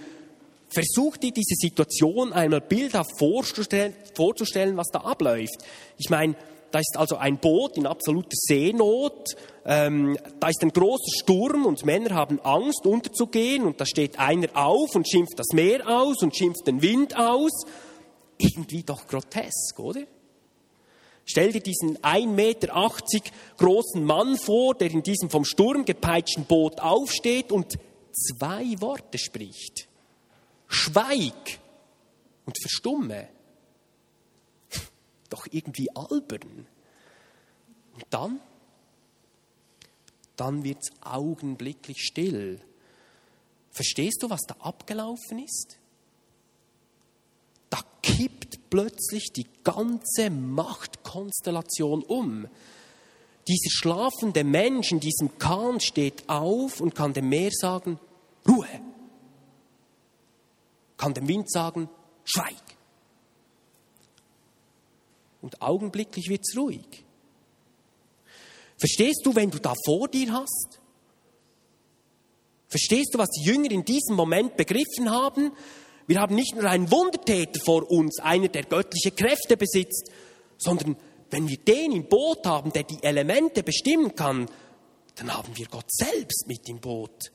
Versuch 0.76 1.16
dir 1.16 1.32
diese 1.32 1.56
Situation 1.56 2.34
einmal 2.34 2.60
bildhaft 2.60 3.18
vorzustellen, 3.18 3.94
vorzustellen, 4.14 4.76
was 4.76 4.88
da 4.92 5.00
abläuft. 5.00 5.64
Ich 5.98 6.10
meine, 6.10 6.36
da 6.76 6.80
ist 6.82 6.98
also 6.98 7.16
ein 7.16 7.38
Boot 7.38 7.78
in 7.78 7.88
absoluter 7.88 8.34
Seenot, 8.34 9.34
ähm, 9.64 10.18
da 10.42 10.50
ist 10.50 10.62
ein 10.62 10.74
großer 10.74 11.22
Sturm 11.22 11.66
und 11.66 11.86
Männer 11.86 12.14
haben 12.14 12.42
Angst 12.42 12.86
unterzugehen 12.86 13.64
und 13.64 13.80
da 13.80 13.86
steht 13.86 14.20
einer 14.20 14.50
auf 14.56 14.94
und 14.94 15.10
schimpft 15.10 15.40
das 15.40 15.54
Meer 15.54 15.88
aus 15.88 16.22
und 16.22 16.36
schimpft 16.36 16.68
den 16.68 16.82
Wind 16.82 17.18
aus. 17.18 17.64
Irgendwie 18.38 18.84
doch 18.84 19.08
grotesk, 19.08 19.80
oder? 19.80 20.02
Stell 21.24 21.54
dir 21.54 21.62
diesen 21.62 21.98
1,80 22.00 22.28
Meter 22.28 22.92
großen 23.56 24.04
Mann 24.04 24.36
vor, 24.38 24.76
der 24.76 24.92
in 24.92 25.02
diesem 25.02 25.30
vom 25.30 25.46
Sturm 25.46 25.86
gepeitschten 25.86 26.44
Boot 26.44 26.82
aufsteht 26.82 27.54
und 27.54 27.78
zwei 28.12 28.66
Worte 28.82 29.18
spricht. 29.18 29.88
Schweig 30.68 31.62
und 32.46 32.60
verstumme. 32.62 33.30
Doch 35.36 35.48
irgendwie 35.52 35.94
albern. 35.94 36.66
Und 37.94 38.06
dann? 38.10 38.40
Dann 40.38 40.64
wird 40.64 40.78
es 40.82 40.92
augenblicklich 41.02 42.04
still. 42.04 42.62
Verstehst 43.72 44.24
du, 44.24 44.30
was 44.30 44.44
da 44.48 44.56
abgelaufen 44.60 45.40
ist? 45.40 45.78
Da 47.70 47.80
kippt 48.02 48.70
plötzlich 48.70 49.34
die 49.34 49.46
ganze 49.66 50.30
Machtkonstellation 50.30 52.04
um. 52.04 52.48
Dieser 53.46 53.72
schlafende 53.72 54.46
Mensch 54.46 54.94
in 54.94 55.02
diesem 55.02 55.38
Kahn 55.38 55.82
steht 55.82 56.30
auf 56.30 56.80
und 56.80 56.96
kann 56.96 57.12
dem 57.12 57.28
Meer 57.28 57.52
sagen, 57.52 58.00
Ruhe, 58.48 58.70
kann 60.96 61.14
dem 61.14 61.28
Wind 61.28 61.52
sagen, 61.52 61.90
schweig. 62.24 62.56
Und 65.46 65.62
augenblicklich 65.62 66.28
wird 66.28 66.42
es 66.42 66.58
ruhig. 66.58 67.06
Verstehst 68.78 69.22
du, 69.26 69.36
wenn 69.36 69.52
du 69.52 69.60
da 69.60 69.76
vor 69.86 70.08
dir 70.08 70.34
hast? 70.34 70.80
Verstehst 72.68 73.14
du, 73.14 73.20
was 73.20 73.30
die 73.30 73.44
Jünger 73.44 73.70
in 73.70 73.86
diesem 73.86 74.16
Moment 74.16 74.58
begriffen 74.58 75.12
haben? 75.12 75.52
Wir 76.08 76.20
haben 76.20 76.34
nicht 76.34 76.56
nur 76.56 76.68
einen 76.68 76.90
Wundertäter 76.90 77.60
vor 77.64 77.92
uns, 77.92 78.20
einer, 78.22 78.48
der 78.48 78.64
göttliche 78.64 79.12
Kräfte 79.12 79.56
besitzt, 79.56 80.10
sondern 80.58 80.98
wenn 81.30 81.48
wir 81.48 81.58
den 81.58 81.92
im 81.92 82.10
Boot 82.10 82.44
haben, 82.48 82.74
der 82.74 82.82
die 82.82 83.04
Elemente 83.04 83.62
bestimmen 83.62 84.16
kann, 84.16 84.50
dann 85.14 85.32
haben 85.32 85.56
wir 85.56 85.68
Gott 85.68 85.92
selbst 85.92 86.48
mit 86.48 86.68
im 86.68 86.80
Boot. 86.80 87.32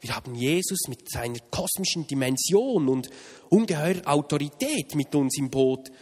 Wir 0.00 0.16
haben 0.16 0.34
Jesus 0.34 0.88
mit 0.88 1.08
seiner 1.08 1.38
kosmischen 1.52 2.08
Dimension 2.08 2.88
und 2.88 3.10
ungeheurer 3.48 4.08
Autorität 4.08 4.96
mit 4.96 5.14
uns 5.14 5.38
im 5.38 5.50
Boot. 5.50 5.92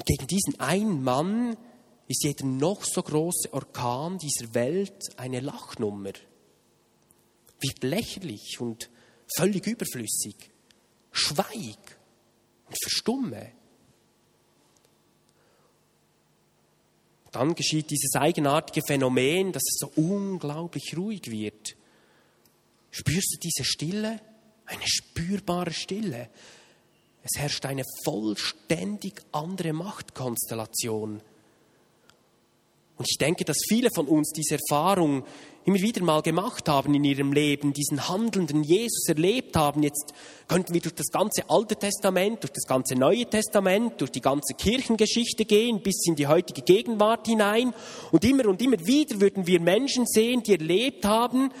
Und 0.00 0.06
gegen 0.06 0.26
diesen 0.28 0.58
einen 0.60 1.04
Mann 1.04 1.58
ist 2.08 2.24
jeder 2.24 2.46
noch 2.46 2.84
so 2.84 3.02
große 3.02 3.52
Orkan 3.52 4.16
dieser 4.16 4.54
Welt 4.54 4.96
eine 5.18 5.40
Lachnummer. 5.40 6.12
Wird 7.60 7.82
lächerlich 7.82 8.58
und 8.60 8.88
völlig 9.36 9.66
überflüssig. 9.66 10.36
Schweig 11.12 11.98
und 12.66 12.76
verstumme. 12.82 13.52
Dann 17.32 17.54
geschieht 17.54 17.90
dieses 17.90 18.14
eigenartige 18.14 18.80
Phänomen, 18.86 19.52
dass 19.52 19.64
es 19.64 19.76
so 19.80 19.92
unglaublich 19.96 20.96
ruhig 20.96 21.30
wird. 21.30 21.76
Spürst 22.90 23.34
du 23.34 23.38
diese 23.38 23.64
Stille? 23.64 24.18
Eine 24.64 24.86
spürbare 24.86 25.74
Stille. 25.74 26.30
Es 27.32 27.40
herrscht 27.40 27.66
eine 27.66 27.84
vollständig 28.04 29.22
andere 29.32 29.72
Machtkonstellation. 29.72 31.20
Und 32.96 33.06
ich 33.08 33.16
denke, 33.18 33.44
dass 33.44 33.56
viele 33.68 33.88
von 33.94 34.08
uns 34.08 34.32
diese 34.32 34.58
Erfahrung 34.58 35.24
immer 35.64 35.78
wieder 35.78 36.02
mal 36.02 36.22
gemacht 36.22 36.68
haben 36.68 36.94
in 36.94 37.04
ihrem 37.04 37.32
Leben, 37.32 37.72
diesen 37.72 38.08
handelnden 38.08 38.62
Jesus 38.62 39.08
erlebt 39.08 39.56
haben. 39.56 39.82
Jetzt 39.82 40.12
könnten 40.48 40.74
wir 40.74 40.80
durch 40.80 40.94
das 40.94 41.06
ganze 41.06 41.48
Alte 41.48 41.76
Testament, 41.76 42.42
durch 42.42 42.52
das 42.52 42.66
ganze 42.66 42.96
Neue 42.96 43.24
Testament, 43.24 44.00
durch 44.00 44.10
die 44.10 44.20
ganze 44.20 44.54
Kirchengeschichte 44.54 45.44
gehen, 45.44 45.80
bis 45.82 46.06
in 46.06 46.16
die 46.16 46.26
heutige 46.26 46.62
Gegenwart 46.62 47.26
hinein. 47.26 47.72
Und 48.10 48.24
immer 48.24 48.46
und 48.46 48.60
immer 48.60 48.84
wieder 48.86 49.20
würden 49.20 49.46
wir 49.46 49.60
Menschen 49.60 50.06
sehen, 50.06 50.42
die 50.42 50.52
erlebt 50.52 51.04
haben, 51.04 51.52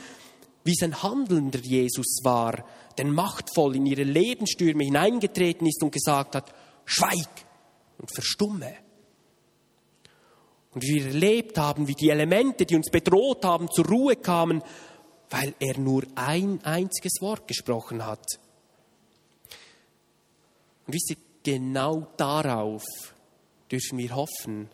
wie 0.64 0.72
es 0.72 0.82
ein 0.82 1.02
handelnder 1.02 1.60
Jesus 1.60 2.18
war, 2.22 2.64
der 2.98 3.06
machtvoll 3.06 3.76
in 3.76 3.86
ihre 3.86 4.02
Lebensstürme 4.02 4.84
hineingetreten 4.84 5.66
ist 5.66 5.82
und 5.82 5.92
gesagt 5.92 6.34
hat, 6.34 6.52
schweig 6.84 7.28
und 7.98 8.12
verstumme. 8.12 8.74
Und 10.72 10.82
wir 10.82 11.06
erlebt 11.06 11.58
haben, 11.58 11.88
wie 11.88 11.94
die 11.94 12.10
Elemente, 12.10 12.64
die 12.64 12.76
uns 12.76 12.90
bedroht 12.90 13.44
haben, 13.44 13.68
zur 13.70 13.86
Ruhe 13.86 14.16
kamen, 14.16 14.62
weil 15.30 15.54
er 15.58 15.78
nur 15.78 16.04
ein 16.14 16.60
einziges 16.64 17.20
Wort 17.20 17.48
gesprochen 17.48 18.04
hat. 18.04 18.24
Und 20.86 20.94
wisst 20.94 21.10
ihr, 21.10 21.16
genau 21.42 22.06
darauf 22.16 22.84
dürfen 23.70 23.98
wir 23.98 24.14
hoffen, 24.14 24.68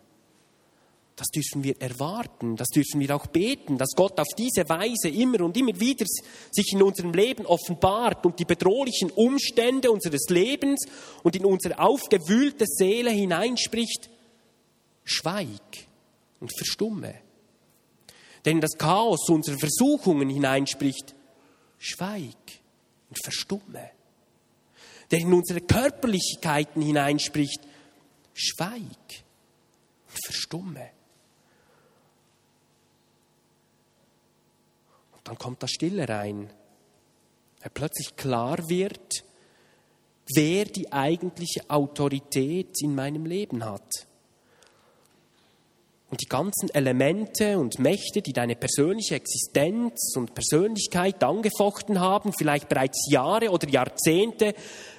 das 1.17 1.29
dürfen 1.29 1.63
wir 1.63 1.81
erwarten, 1.81 2.55
das 2.55 2.67
dürfen 2.67 2.99
wir 2.99 3.15
auch 3.15 3.25
beten, 3.25 3.79
dass 3.79 3.95
Gott 3.95 4.19
auf 4.19 4.27
diese 4.37 4.69
Weise 4.69 5.09
immer 5.09 5.41
und 5.41 5.57
immer 5.57 5.77
wieder 5.79 6.05
sich 6.51 6.73
in 6.73 6.83
unserem 6.83 7.11
Leben 7.11 7.47
offenbart 7.47 8.23
und 8.27 8.37
die 8.37 8.45
bedrohlichen 8.45 9.09
Umstände 9.09 9.91
unseres 9.91 10.29
Lebens 10.29 10.85
und 11.23 11.35
in 11.35 11.43
unsere 11.43 11.79
aufgewühlte 11.79 12.65
Seele 12.67 13.09
hineinspricht, 13.09 14.11
schweig 15.03 15.87
und 16.39 16.55
verstumme. 16.55 17.15
Denn 18.45 18.61
das 18.61 18.77
Chaos 18.77 19.27
unserer 19.27 19.57
Versuchungen 19.57 20.29
hineinspricht, 20.29 21.15
schweig 21.79 22.61
und 23.09 23.17
verstumme. 23.23 23.89
Der 25.09 25.17
in 25.17 25.33
unsere 25.33 25.61
Körperlichkeiten 25.61 26.79
hineinspricht, 26.79 27.61
schweig 28.35 29.23
und 30.09 30.23
verstumme. 30.23 30.91
Dann 35.27 35.37
kommt 35.37 35.61
da 35.61 35.67
Stille 35.67 36.07
rein. 36.07 36.49
Weil 37.61 37.71
plötzlich 37.73 38.15
klar 38.15 38.69
wird, 38.69 39.23
wer 40.33 40.65
die 40.65 40.91
eigentliche 40.91 41.69
Autorität 41.69 42.81
in 42.81 42.95
meinem 42.95 43.25
Leben 43.25 43.65
hat. 43.65 44.07
Und 46.09 46.21
die 46.21 46.27
ganzen 46.27 46.69
Elemente 46.73 47.59
und 47.59 47.79
Mächte, 47.79 48.21
die 48.21 48.31
deine 48.31 48.55
persönliche 48.55 49.15
Existenz 49.15 50.15
und 50.15 50.33
Persönlichkeit 50.33 51.21
angefochten 51.21 51.99
haben, 51.99 52.31
vielleicht 52.31 52.69
bereits 52.69 53.09
Jahre 53.11 53.49
oder 53.49 53.67
Jahrzehnte, 53.67 54.53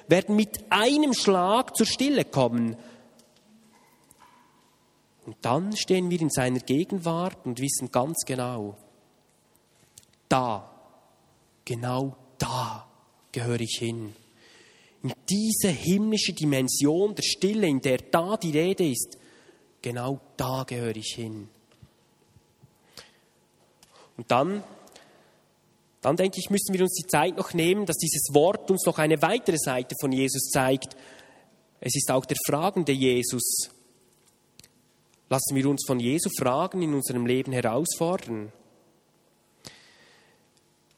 werden 0.07 0.35
mit 0.35 0.59
einem 0.69 1.15
Schlag 1.15 1.75
zur 1.75 1.87
Stille 1.87 2.25
kommen. 2.25 2.77
Und 5.25 5.37
dann 5.41 5.75
stehen 5.75 6.11
wir 6.11 6.21
in 6.21 6.29
seiner 6.29 6.59
Gegenwart 6.59 7.43
und 7.45 7.59
wissen 7.59 7.91
ganz 7.91 8.23
genau, 8.25 8.77
da, 10.29 10.71
genau 11.65 12.15
da 12.37 12.87
gehöre 13.31 13.59
ich 13.59 13.77
hin. 13.79 14.15
In 15.03 15.13
diese 15.29 15.69
himmlische 15.69 16.33
Dimension 16.33 17.15
der 17.15 17.23
Stille, 17.23 17.67
in 17.67 17.81
der 17.81 17.97
da 17.97 18.37
die 18.37 18.51
Rede 18.51 18.87
ist, 18.87 19.17
genau 19.81 20.21
da 20.37 20.63
gehöre 20.63 20.95
ich 20.95 21.13
hin. 21.15 21.49
Und 24.17 24.31
dann 24.31 24.63
Dann 26.01 26.15
denke 26.15 26.39
ich, 26.39 26.49
müssen 26.49 26.73
wir 26.73 26.81
uns 26.81 26.93
die 26.93 27.07
Zeit 27.07 27.35
noch 27.35 27.53
nehmen, 27.53 27.85
dass 27.85 27.97
dieses 27.97 28.33
Wort 28.33 28.71
uns 28.71 28.85
noch 28.85 28.99
eine 28.99 29.21
weitere 29.21 29.57
Seite 29.57 29.95
von 29.99 30.13
Jesus 30.13 30.49
zeigt. 30.49 30.95
Es 31.81 31.93
ist 31.93 32.09
auch 32.09 32.25
der 32.25 32.37
fragende 32.47 32.93
Jesus. 32.93 33.69
Lassen 35.29 35.55
wir 35.55 35.69
uns 35.69 35.83
von 35.85 35.99
Jesu 35.99 36.29
Fragen 36.39 36.81
in 36.81 36.93
unserem 36.93 37.25
Leben 37.25 37.51
herausfordern. 37.51 38.53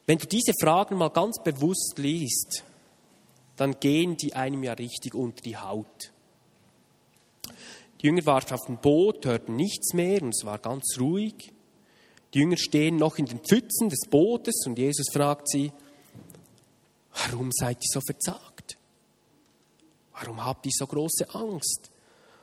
Wenn 0.05 0.17
du 0.17 0.27
diese 0.27 0.53
Fragen 0.59 0.97
mal 0.97 1.09
ganz 1.09 1.41
bewusst 1.43 1.97
liest, 1.97 2.63
dann 3.55 3.79
gehen 3.79 4.17
die 4.17 4.33
einem 4.33 4.63
ja 4.63 4.73
richtig 4.73 5.13
unter 5.13 5.41
die 5.41 5.57
Haut. 5.57 6.11
Die 8.01 8.07
Jünger 8.07 8.25
waren 8.25 8.51
auf 8.51 8.65
dem 8.65 8.77
Boot, 8.77 9.25
hörten 9.25 9.55
nichts 9.55 9.93
mehr 9.93 10.21
und 10.21 10.33
es 10.35 10.43
war 10.43 10.57
ganz 10.57 10.97
ruhig. 10.99 11.53
Die 12.33 12.39
Jünger 12.39 12.57
stehen 12.57 12.95
noch 12.95 13.17
in 13.17 13.25
den 13.25 13.39
Pfützen 13.39 13.89
des 13.89 14.07
Bootes 14.09 14.65
und 14.65 14.79
Jesus 14.79 15.07
fragt 15.11 15.49
sie, 15.49 15.71
warum 17.13 17.51
seid 17.51 17.77
ihr 17.77 17.89
so 17.91 18.01
verzagt? 18.01 18.77
Warum 20.13 20.43
habt 20.43 20.65
ihr 20.65 20.71
so 20.73 20.87
große 20.87 21.33
Angst? 21.33 21.91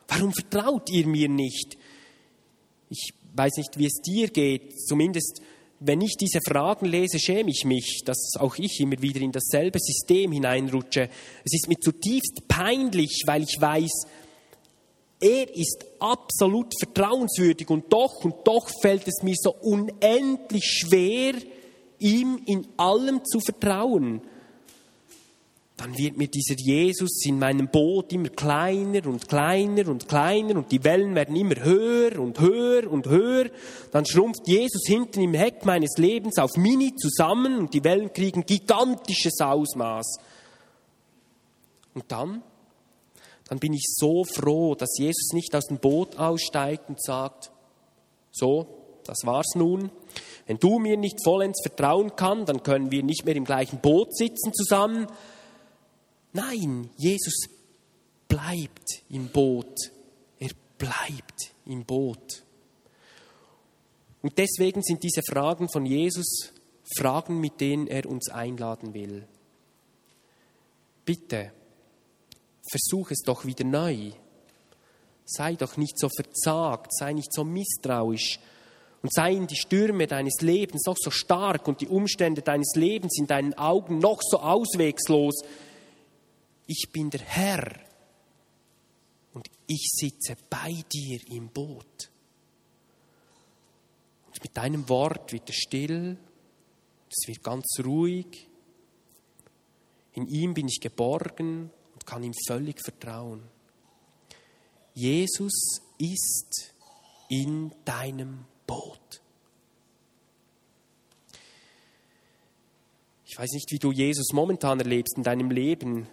Warum 0.09 0.33
vertraut 0.33 0.91
ihr 0.91 1.07
mir 1.07 1.29
nicht? 1.29 1.77
Ich 2.91 3.13
weiß 3.35 3.57
nicht, 3.57 3.79
wie 3.79 3.87
es 3.87 4.01
dir 4.03 4.29
geht, 4.29 4.79
zumindest 4.87 5.43
wenn 5.81 6.01
ich 6.01 6.17
diese 6.17 6.41
Fragen 6.41 6.87
lese, 6.87 7.19
schäme 7.19 7.51
ich 7.51 7.65
mich, 7.65 8.03
dass 8.05 8.33
auch 8.39 8.57
ich 8.59 8.81
immer 8.81 9.01
wieder 9.01 9.21
in 9.21 9.33
dasselbe 9.33 9.79
System 9.79 10.33
hineinrutsche. 10.33 11.09
Es 11.45 11.55
ist 11.55 11.69
mir 11.69 11.79
zutiefst 11.79 12.49
peinlich, 12.49 13.23
weil 13.27 13.43
ich 13.43 13.57
weiß, 13.61 14.07
er 15.21 15.57
ist 15.57 15.85
absolut 15.99 16.73
vertrauenswürdig 16.79 17.69
und 17.71 17.93
doch 17.93 18.25
und 18.25 18.47
doch 18.47 18.69
fällt 18.81 19.07
es 19.09 19.23
mir 19.23 19.35
so 19.37 19.53
unendlich 19.53 20.65
schwer, 20.65 21.35
ihm 21.99 22.41
in 22.47 22.67
allem 22.77 23.25
zu 23.25 23.41
vertrauen 23.41 24.23
dann 25.79 25.97
wird 25.97 26.17
mir 26.17 26.27
dieser 26.27 26.57
Jesus 26.57 27.25
in 27.25 27.39
meinem 27.39 27.69
Boot 27.69 28.13
immer 28.13 28.31
kleiner 28.31 29.07
und 29.07 29.29
kleiner 29.29 29.87
und 29.87 30.09
kleiner 30.09 30.57
und 30.57 30.73
die 30.73 30.83
Wellen 30.83 31.15
werden 31.15 31.37
immer 31.37 31.55
höher 31.55 32.19
und 32.19 32.41
höher 32.41 32.91
und 32.91 33.07
höher. 33.07 33.49
Dann 33.93 34.05
schrumpft 34.05 34.49
Jesus 34.49 34.83
hinten 34.89 35.23
im 35.23 35.35
Heck 35.35 35.65
meines 35.65 35.97
Lebens 35.97 36.39
auf 36.39 36.57
Mini 36.57 36.97
zusammen 36.97 37.59
und 37.59 37.75
die 37.75 37.85
Wellen 37.85 38.13
kriegen 38.13 38.45
gigantisches 38.45 39.41
Ausmaß. 39.41 40.19
Und 41.95 42.05
dann, 42.09 42.43
dann 43.49 43.61
bin 43.61 43.73
ich 43.73 43.85
so 43.87 44.25
froh, 44.25 44.75
dass 44.75 44.99
Jesus 44.99 45.33
nicht 45.33 45.55
aus 45.55 45.67
dem 45.67 45.79
Boot 45.79 46.19
aussteigt 46.19 46.89
und 46.89 47.01
sagt, 47.01 47.53
so, 48.33 48.67
das 49.05 49.19
war's 49.23 49.55
nun. 49.55 49.93
Wenn 50.49 50.59
du 50.59 50.81
mir 50.81 50.97
nicht 50.97 51.23
vollends 51.23 51.63
vertrauen 51.63 52.17
kannst, 52.17 52.49
dann 52.49 52.65
können 52.65 52.91
wir 52.91 53.05
nicht 53.05 53.25
mehr 53.25 53.37
im 53.37 53.45
gleichen 53.45 53.79
Boot 53.79 54.17
sitzen 54.17 54.53
zusammen 54.53 55.07
Nein, 56.39 56.89
Jesus 56.97 57.49
bleibt 58.29 59.03
im 59.11 59.29
Boot. 59.29 59.75
Er 60.39 60.51
bleibt 60.79 61.53
im 61.67 61.85
Boot. 61.85 62.45
Und 64.23 64.39
deswegen 64.39 64.83
sind 64.83 65.03
diese 65.03 65.23
Fragen 65.29 65.69
von 65.69 65.85
Jesus 65.85 66.53
Fragen, 66.97 67.41
mit 67.41 67.61
denen 67.61 67.89
er 67.89 68.07
uns 68.07 68.31
einladen 68.31 68.95
will. 68.95 69.27
Bitte, 71.05 71.51
versuch 72.71 73.11
es 73.11 73.23
doch 73.25 73.45
wieder 73.45 73.65
neu. 73.65 74.13
Sei 75.25 75.57
doch 75.57 75.77
nicht 75.77 75.99
so 75.99 76.09
verzagt, 76.09 76.95
sei 76.95 77.15
nicht 77.15 77.33
so 77.33 77.43
misstrauisch 77.43 78.39
und 79.03 79.13
seien 79.13 79.49
die 79.49 79.57
Stürme 79.57 80.07
deines 80.07 80.41
Lebens 80.41 80.85
noch 80.87 80.97
so 80.99 81.11
stark 81.11 81.67
und 81.67 81.81
die 81.81 81.89
Umstände 81.89 82.43
deines 82.43 82.75
Lebens 82.77 83.19
in 83.19 83.27
deinen 83.27 83.55
Augen 83.55 83.99
noch 83.99 84.21
so 84.23 84.39
auswegslos, 84.39 85.43
ich 86.69 86.91
bin 86.93 87.09
der 87.11 87.23
Herr 87.23 87.81
und 89.33 89.51
ich 89.67 89.89
sitze 89.91 90.37
bei 90.51 90.85
dir 90.93 91.19
im 91.31 91.49
Boot. 91.49 92.11
Und 94.27 94.43
mit 94.43 94.57
deinem 94.57 94.89
Wort 94.89 95.33
wird 95.33 95.49
es 95.49 95.57
still, 95.57 96.19
es 97.11 97.27
wird 97.27 97.43
ganz 97.43 97.65
ruhig. 97.83 98.49
In 100.13 100.27
ihm 100.29 100.53
bin 100.53 100.69
ich 100.69 100.81
geborgen 100.81 101.71
und 101.95 102.07
kann 102.07 102.23
ihm 102.23 102.35
völlig 102.47 102.81
vertrauen. 102.85 103.43
Jesus 104.93 105.81
ist 105.97 106.75
in 107.31 107.73
deinem 107.87 108.45
Boot. 108.67 109.23
Ich 113.25 113.39
weiß 113.39 113.53
nicht, 113.53 113.71
wie 113.71 113.79
du 113.79 113.91
Jesus 113.91 114.33
momentan 114.33 114.81
erlebst 114.81 115.17
in 115.17 115.23
deinem 115.23 115.51
Leben. 115.51 116.09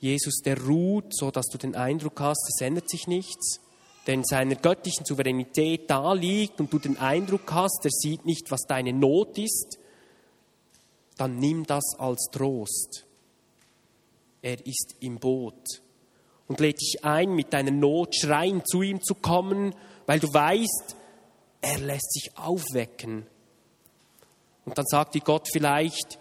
Jesus, 0.00 0.40
der 0.42 0.60
ruht, 0.62 1.14
so 1.14 1.30
dass 1.30 1.46
du 1.46 1.58
den 1.58 1.76
Eindruck 1.76 2.20
hast, 2.20 2.48
es 2.48 2.60
ändert 2.60 2.88
sich 2.88 3.06
nichts, 3.06 3.60
der 4.06 4.14
in 4.14 4.24
seiner 4.24 4.54
göttlichen 4.56 5.04
Souveränität 5.04 5.90
da 5.90 6.14
liegt 6.14 6.58
und 6.58 6.72
du 6.72 6.78
den 6.78 6.98
Eindruck 6.98 7.52
hast, 7.52 7.84
er 7.84 7.90
sieht 7.90 8.24
nicht, 8.24 8.50
was 8.50 8.62
deine 8.62 8.94
Not 8.94 9.38
ist, 9.38 9.78
dann 11.16 11.36
nimm 11.36 11.66
das 11.66 11.84
als 11.98 12.28
Trost. 12.32 13.04
Er 14.40 14.66
ist 14.66 14.96
im 15.00 15.18
Boot 15.18 15.82
und 16.48 16.60
lädt 16.60 16.80
dich 16.80 17.04
ein, 17.04 17.34
mit 17.34 17.52
deiner 17.52 17.70
Not 17.70 18.16
schreien 18.16 18.64
zu 18.64 18.80
ihm 18.80 19.02
zu 19.02 19.14
kommen, 19.14 19.74
weil 20.06 20.18
du 20.18 20.32
weißt, 20.32 20.96
er 21.60 21.78
lässt 21.78 22.12
sich 22.14 22.36
aufwecken. 22.38 23.26
Und 24.64 24.78
dann 24.78 24.86
sagt 24.86 25.14
dir 25.14 25.20
Gott 25.20 25.46
vielleicht, 25.52 26.18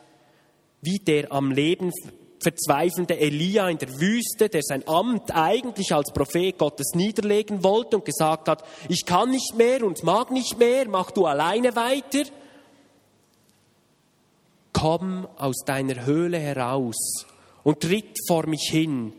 wie 0.82 0.98
der 0.98 1.32
am 1.32 1.52
Leben 1.52 1.92
verzweifelnde 2.42 3.20
Elia 3.20 3.70
in 3.70 3.78
der 3.78 4.00
Wüste, 4.00 4.50
der 4.50 4.62
sein 4.64 4.88
Amt 4.88 5.36
eigentlich 5.36 5.94
als 5.94 6.12
Prophet 6.12 6.58
Gottes 6.58 6.94
niederlegen 6.94 7.64
wollte 7.64 7.98
und 7.98 8.06
gesagt 8.06 8.48
hat, 8.48 8.64
ich 8.88 9.06
kann 9.06 9.32
nicht 9.32 9.56
mehr 9.56 9.84
und 9.84 10.04
mag 10.04 10.32
nicht 10.32 10.58
mehr, 10.58 10.88
mach 10.88 11.12
du 11.12 11.26
alleine 11.26 11.76
weiter. 11.76 12.24
Komm 14.74 15.28
aus 15.38 15.64
deiner 15.66 16.06
Höhle 16.06 16.40
heraus 16.40 17.26
und 17.64 17.82
tritt 17.82 18.18
vor 18.28 18.48
mich 18.48 18.70
hin, 18.70 19.14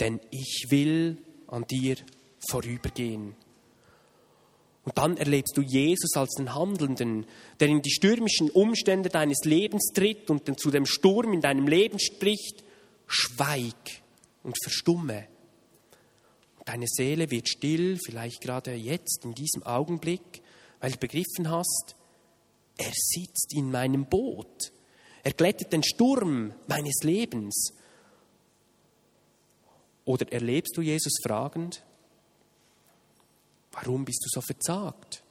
denn 0.00 0.20
ich 0.30 0.66
will 0.68 1.18
an 1.46 1.66
dir 1.66 1.96
vorübergehen. 2.48 3.34
Und 4.88 4.96
dann 4.96 5.18
erlebst 5.18 5.54
du 5.54 5.60
Jesus 5.60 6.16
als 6.16 6.30
den 6.36 6.54
Handelnden, 6.54 7.26
der 7.60 7.68
in 7.68 7.82
die 7.82 7.90
stürmischen 7.90 8.48
Umstände 8.48 9.10
deines 9.10 9.44
Lebens 9.44 9.92
tritt 9.92 10.30
und 10.30 10.58
zu 10.58 10.70
dem 10.70 10.86
Sturm 10.86 11.34
in 11.34 11.42
deinem 11.42 11.68
Leben 11.68 11.98
spricht, 11.98 12.64
schweig 13.06 14.00
und 14.42 14.56
verstumme. 14.62 15.28
Deine 16.64 16.86
Seele 16.88 17.30
wird 17.30 17.50
still, 17.50 17.98
vielleicht 18.02 18.40
gerade 18.40 18.72
jetzt, 18.72 19.26
in 19.26 19.34
diesem 19.34 19.62
Augenblick, 19.62 20.40
weil 20.80 20.92
du 20.92 20.96
begriffen 20.96 21.50
hast, 21.50 21.94
er 22.78 22.92
sitzt 22.94 23.52
in 23.54 23.70
meinem 23.70 24.06
Boot. 24.06 24.72
Er 25.22 25.34
glättet 25.34 25.70
den 25.70 25.82
Sturm 25.82 26.54
meines 26.66 27.02
Lebens. 27.02 27.74
Oder 30.06 30.32
erlebst 30.32 30.78
du 30.78 30.80
Jesus 30.80 31.18
fragend, 31.22 31.84
Warum 33.88 34.04
bist 34.04 34.22
du 34.22 34.28
so 34.28 34.42
verzagt? 34.42 35.22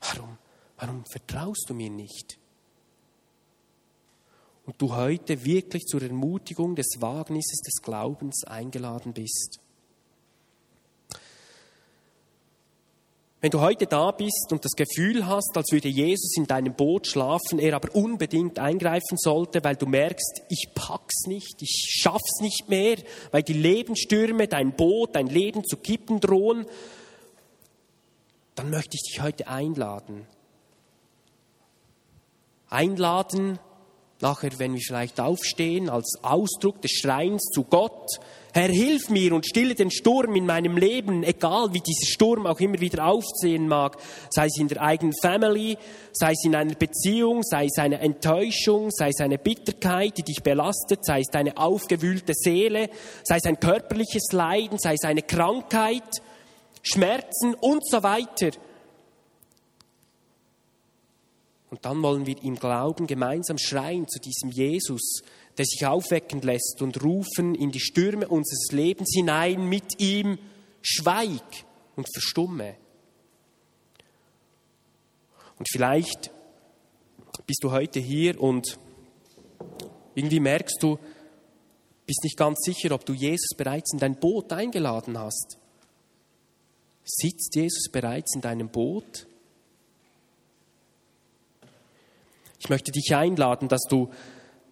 Warum, 0.00 0.36
warum 0.76 1.04
vertraust 1.04 1.66
du 1.68 1.74
mir 1.74 1.88
nicht? 1.88 2.36
Und 4.66 4.82
du 4.82 4.96
heute 4.96 5.44
wirklich 5.44 5.84
zur 5.84 6.02
Ermutigung 6.02 6.74
des 6.74 6.88
Wagnisses 6.98 7.60
des 7.60 7.82
Glaubens 7.82 8.42
eingeladen 8.42 9.12
bist. 9.12 9.60
Wenn 13.40 13.52
du 13.52 13.60
heute 13.60 13.86
da 13.86 14.10
bist 14.10 14.48
und 14.50 14.64
das 14.64 14.72
Gefühl 14.72 15.24
hast, 15.28 15.56
als 15.56 15.70
würde 15.70 15.88
Jesus 15.88 16.36
in 16.36 16.48
deinem 16.48 16.74
Boot 16.74 17.06
schlafen, 17.06 17.60
er 17.60 17.76
aber 17.76 17.94
unbedingt 17.94 18.58
eingreifen 18.58 19.16
sollte, 19.16 19.62
weil 19.62 19.76
du 19.76 19.86
merkst, 19.86 20.42
ich 20.48 20.70
pack's 20.74 21.26
nicht, 21.26 21.62
ich 21.62 22.00
schaff's 22.02 22.40
nicht 22.40 22.68
mehr, 22.68 22.96
weil 23.30 23.44
die 23.44 23.52
Lebensstürme 23.52 24.48
dein 24.48 24.74
Boot, 24.74 25.14
dein 25.14 25.28
Leben 25.28 25.64
zu 25.64 25.76
kippen 25.76 26.18
drohen, 26.18 26.66
dann 28.54 28.70
möchte 28.70 28.96
ich 28.96 29.02
dich 29.02 29.22
heute 29.22 29.48
einladen. 29.48 30.26
Einladen, 32.68 33.58
nachher, 34.20 34.50
wenn 34.58 34.74
wir 34.74 34.80
vielleicht 34.80 35.20
aufstehen, 35.20 35.88
als 35.88 36.18
Ausdruck 36.22 36.80
des 36.82 36.92
Schreins 36.92 37.42
zu 37.52 37.64
Gott. 37.64 38.08
Herr, 38.52 38.68
hilf 38.68 39.08
mir 39.10 39.32
und 39.32 39.46
stille 39.46 39.74
den 39.74 39.90
Sturm 39.90 40.34
in 40.34 40.44
meinem 40.44 40.76
Leben, 40.76 41.22
egal 41.22 41.72
wie 41.72 41.80
dieser 41.80 42.06
Sturm 42.06 42.46
auch 42.46 42.58
immer 42.58 42.80
wieder 42.80 43.06
aufsehen 43.06 43.68
mag, 43.68 43.96
sei 44.30 44.46
es 44.46 44.58
in 44.58 44.68
der 44.68 44.82
eigenen 44.82 45.14
Family, 45.22 45.78
sei 46.12 46.32
es 46.32 46.44
in 46.44 46.56
einer 46.56 46.74
Beziehung, 46.74 47.42
sei 47.44 47.66
es 47.66 47.78
eine 47.78 48.00
Enttäuschung, 48.00 48.90
sei 48.90 49.10
es 49.10 49.20
eine 49.20 49.38
Bitterkeit, 49.38 50.18
die 50.18 50.24
dich 50.24 50.42
belastet, 50.42 51.04
sei 51.04 51.20
es 51.20 51.28
deine 51.28 51.56
aufgewühlte 51.56 52.32
Seele, 52.34 52.90
sei 53.22 53.36
es 53.36 53.46
ein 53.46 53.60
körperliches 53.60 54.32
Leiden, 54.32 54.78
sei 54.78 54.94
es 54.94 55.04
eine 55.04 55.22
Krankheit, 55.22 56.20
Schmerzen 56.82 57.54
und 57.54 57.86
so 57.86 58.02
weiter. 58.02 58.50
Und 61.70 61.84
dann 61.84 62.02
wollen 62.02 62.26
wir 62.26 62.42
im 62.42 62.56
Glauben 62.56 63.06
gemeinsam 63.06 63.56
schreien 63.56 64.08
zu 64.08 64.18
diesem 64.18 64.50
Jesus, 64.50 65.22
der 65.56 65.64
sich 65.64 65.86
aufwecken 65.86 66.42
lässt 66.42 66.82
und 66.82 67.02
rufen 67.02 67.54
in 67.54 67.70
die 67.70 67.80
Stürme 67.80 68.26
unseres 68.26 68.72
Lebens 68.72 69.12
hinein 69.14 69.68
mit 69.68 70.00
ihm, 70.00 70.38
schweig 70.82 71.64
und 71.94 72.08
verstumme. 72.12 72.74
Und 75.58 75.68
vielleicht 75.70 76.32
bist 77.46 77.62
du 77.62 77.70
heute 77.70 78.00
hier 78.00 78.40
und 78.40 78.78
irgendwie 80.14 80.40
merkst 80.40 80.82
du, 80.82 80.98
bist 82.06 82.24
nicht 82.24 82.36
ganz 82.36 82.58
sicher, 82.64 82.92
ob 82.92 83.04
du 83.04 83.12
Jesus 83.12 83.50
bereits 83.56 83.92
in 83.92 84.00
dein 84.00 84.18
Boot 84.18 84.52
eingeladen 84.52 85.16
hast. 85.16 85.59
Sitzt 87.04 87.54
Jesus 87.54 87.90
bereits 87.90 88.34
in 88.34 88.40
deinem 88.40 88.68
Boot? 88.68 89.26
Ich 92.58 92.68
möchte 92.68 92.92
dich 92.92 93.14
einladen, 93.14 93.68
dass 93.68 93.82
du, 93.88 94.10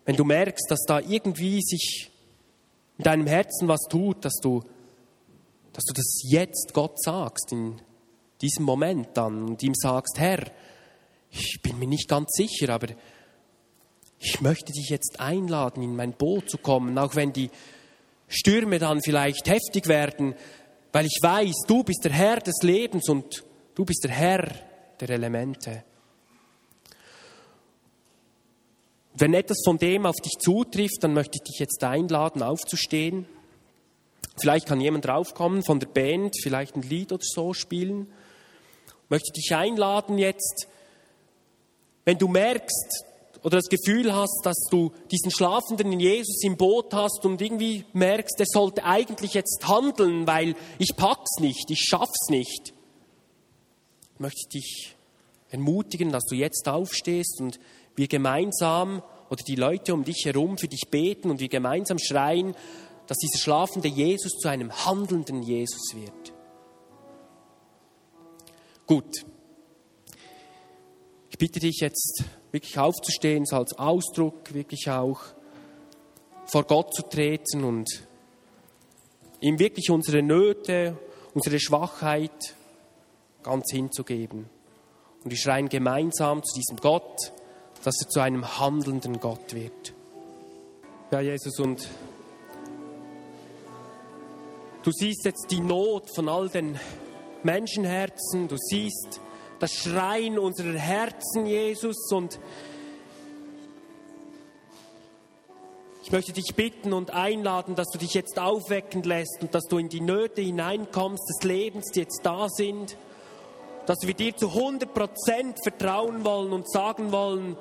wenn 0.05 0.17
du 0.17 0.25
merkst, 0.25 0.71
dass 0.71 0.85
da 0.87 1.01
irgendwie 1.01 1.61
sich 1.62 2.11
in 2.99 3.05
deinem 3.05 3.27
Herzen 3.27 3.67
was 3.69 3.83
tut, 3.88 4.25
dass 4.25 4.35
du, 4.43 4.62
dass 5.73 5.85
du 5.85 5.95
das 5.95 6.21
jetzt 6.25 6.73
Gott 6.75 7.01
sagst, 7.01 7.53
in 7.53 7.81
diesem 8.41 8.64
Moment 8.64 9.09
dann, 9.14 9.45
und 9.45 9.62
ihm 9.62 9.75
sagst, 9.75 10.19
Herr, 10.19 10.51
ich 11.31 11.61
bin 11.62 11.79
mir 11.79 11.88
nicht 11.88 12.09
ganz 12.09 12.31
sicher, 12.33 12.71
aber 12.71 12.88
ich 14.19 14.41
möchte 14.41 14.73
dich 14.73 14.88
jetzt 14.91 15.21
einladen, 15.21 15.83
in 15.83 15.95
mein 15.97 16.12
Boot 16.12 16.51
zu 16.51 16.59
kommen, 16.59 16.99
auch 16.99 17.14
wenn 17.14 17.33
die 17.33 17.51
Stürme 18.27 18.79
dann 18.79 19.01
vielleicht 19.01 19.49
heftig 19.49 19.87
werden, 19.87 20.35
weil 20.92 21.07
ich 21.07 21.18
weiß, 21.20 21.64
du 21.66 21.83
bist 21.83 22.05
der 22.05 22.12
Herr 22.12 22.38
des 22.38 22.62
Lebens 22.62 23.09
und 23.09 23.44
du 23.74 23.85
bist 23.85 24.05
der 24.05 24.11
Herr 24.11 24.48
der 25.01 25.11
Elemente. 25.11 25.85
Wenn 29.14 29.35
etwas 29.35 29.59
von 29.64 29.79
dem 29.79 30.07
auf 30.07 30.16
dich 30.16 30.38
zutrifft, 30.38 31.03
dann 31.03 31.12
möchte 31.12 31.38
ich 31.38 31.42
dich 31.42 31.59
jetzt 31.59 31.83
einladen, 31.83 32.42
aufzustehen. 32.42 33.27
Vielleicht 34.40 34.68
kann 34.68 34.81
jemand 34.81 35.05
draufkommen 35.05 35.64
von 35.64 35.81
der 35.81 35.88
Band, 35.88 36.37
vielleicht 36.40 36.77
ein 36.77 36.83
Lied 36.83 37.11
oder 37.12 37.24
so 37.24 37.53
spielen. 37.53 38.12
Ich 38.87 39.11
möchte 39.11 39.33
dich 39.33 39.55
einladen 39.55 40.18
jetzt, 40.18 40.68
wenn 42.05 42.18
du 42.18 42.29
merkst 42.29 43.08
oder 43.42 43.59
das 43.59 43.68
Gefühl 43.68 44.14
hast, 44.14 44.40
dass 44.44 44.59
du 44.70 44.92
diesen 45.11 45.31
schlafenden 45.31 45.98
Jesus 46.01 46.42
im 46.42 46.57
Boot 46.57 46.92
hast 46.92 47.24
und 47.24 47.40
irgendwie 47.40 47.85
merkst, 47.92 48.38
er 48.38 48.46
sollte 48.46 48.85
eigentlich 48.85 49.35
jetzt 49.35 49.66
handeln, 49.68 50.27
weil 50.27 50.55
ich 50.79 50.96
pack's 50.96 51.38
nicht, 51.40 51.70
ich 51.70 51.81
schaff's 51.81 52.29
nicht, 52.29 52.74
möchte 54.18 54.40
ich 54.40 54.48
dich 54.48 54.96
ermutigen, 55.51 56.11
dass 56.11 56.24
du 56.24 56.35
jetzt 56.35 56.68
aufstehst 56.68 57.40
und 57.40 57.59
wir 57.94 58.09
gemeinsam 58.09 59.03
oder 59.31 59.42
die 59.44 59.57
Leute 59.57 59.94
um 59.94 60.05
dich 60.05 60.22
herum 60.24 60.59
für 60.59 60.68
dich 60.68 60.88
beten 60.90 61.31
und 61.31 61.40
wir 61.40 61.48
gemeinsam 61.48 61.98
schreien, 61.98 62.55
dass 63.07 63.18
dieser 63.18 63.38
schlafende 63.38 63.88
Jesus 63.88 64.33
zu 64.33 64.48
einem 64.48 64.72
handelnden 64.85 65.42
Jesus 65.42 65.94
wird. 65.94 66.35
Gut. 68.87 69.24
Ich 71.31 71.38
bitte 71.38 71.61
dich 71.61 71.81
jetzt 71.81 72.24
wirklich 72.52 72.78
aufzustehen, 72.78 73.44
so 73.44 73.56
als 73.56 73.78
Ausdruck 73.78 74.54
wirklich 74.54 74.90
auch 74.90 75.20
vor 76.46 76.64
Gott 76.64 76.94
zu 76.94 77.02
treten 77.02 77.64
und 77.64 77.88
ihm 79.40 79.58
wirklich 79.58 79.90
unsere 79.90 80.22
Nöte, 80.22 80.96
unsere 81.34 81.61
Schwachheit 81.61 82.54
ganz 83.42 83.70
hinzugeben. 83.70 84.48
Und 85.24 85.30
wir 85.30 85.38
schreien 85.38 85.68
gemeinsam 85.68 86.42
zu 86.42 86.54
diesem 86.58 86.76
Gott, 86.78 87.32
dass 87.84 87.94
er 88.00 88.08
zu 88.08 88.20
einem 88.20 88.58
handelnden 88.58 89.20
Gott 89.20 89.54
wird. 89.54 89.94
Ja, 91.11 91.20
Jesus, 91.20 91.58
und 91.61 91.88
du 94.82 94.90
siehst 94.90 95.24
jetzt 95.24 95.46
die 95.50 95.61
Not 95.61 96.14
von 96.14 96.28
all 96.28 96.48
den 96.48 96.78
Menschenherzen, 97.42 98.48
du 98.48 98.56
siehst 98.58 99.20
das 99.59 99.73
Schreien 99.73 100.38
unserer 100.38 100.79
Herzen, 100.79 101.47
Jesus, 101.47 102.11
und 102.12 102.38
ich 106.03 106.12
möchte 106.12 106.33
dich 106.33 106.55
bitten 106.55 106.92
und 106.92 107.12
einladen, 107.12 107.75
dass 107.75 107.88
du 107.90 107.99
dich 107.99 108.14
jetzt 108.14 108.38
aufwecken 108.38 109.03
lässt 109.03 109.38
und 109.40 109.55
dass 109.55 109.64
du 109.64 109.79
in 109.79 109.88
die 109.88 110.01
Nöte 110.01 110.40
hineinkommst 110.40 111.29
des 111.29 111.42
Lebens, 111.47 111.90
die 111.90 112.01
jetzt 112.01 112.21
da 112.25 112.49
sind 112.49 112.97
dass 113.88 114.07
wir 114.07 114.12
dir 114.12 114.37
zu 114.37 114.49
100% 114.49 115.62
vertrauen 115.62 116.23
wollen 116.23 116.53
und 116.53 116.71
sagen 116.71 117.11
wollen, 117.11 117.57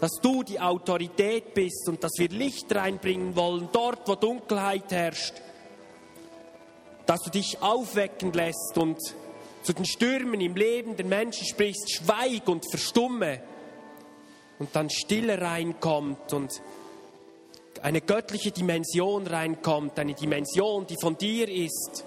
dass 0.00 0.10
du 0.20 0.42
die 0.42 0.58
Autorität 0.58 1.54
bist 1.54 1.88
und 1.88 2.02
dass 2.02 2.10
wir 2.16 2.28
Licht 2.28 2.74
reinbringen 2.74 3.36
wollen, 3.36 3.68
dort 3.70 4.08
wo 4.08 4.16
Dunkelheit 4.16 4.90
herrscht. 4.90 5.34
Dass 7.06 7.20
du 7.20 7.30
dich 7.30 7.62
aufwecken 7.62 8.32
lässt 8.32 8.76
und 8.78 8.98
zu 9.62 9.72
den 9.72 9.84
Stürmen 9.84 10.40
im 10.40 10.54
Leben 10.54 10.96
der 10.96 11.06
Menschen 11.06 11.46
sprichst, 11.46 11.92
schweig 11.92 12.48
und 12.48 12.68
verstumme. 12.70 13.42
Und 14.58 14.74
dann 14.74 14.90
Stille 14.90 15.40
reinkommt 15.40 16.32
und 16.32 16.60
eine 17.82 18.00
göttliche 18.00 18.50
Dimension 18.50 19.26
reinkommt, 19.26 19.98
eine 19.98 20.14
Dimension, 20.14 20.86
die 20.86 20.96
von 21.00 21.16
dir 21.16 21.48
ist. 21.48 22.04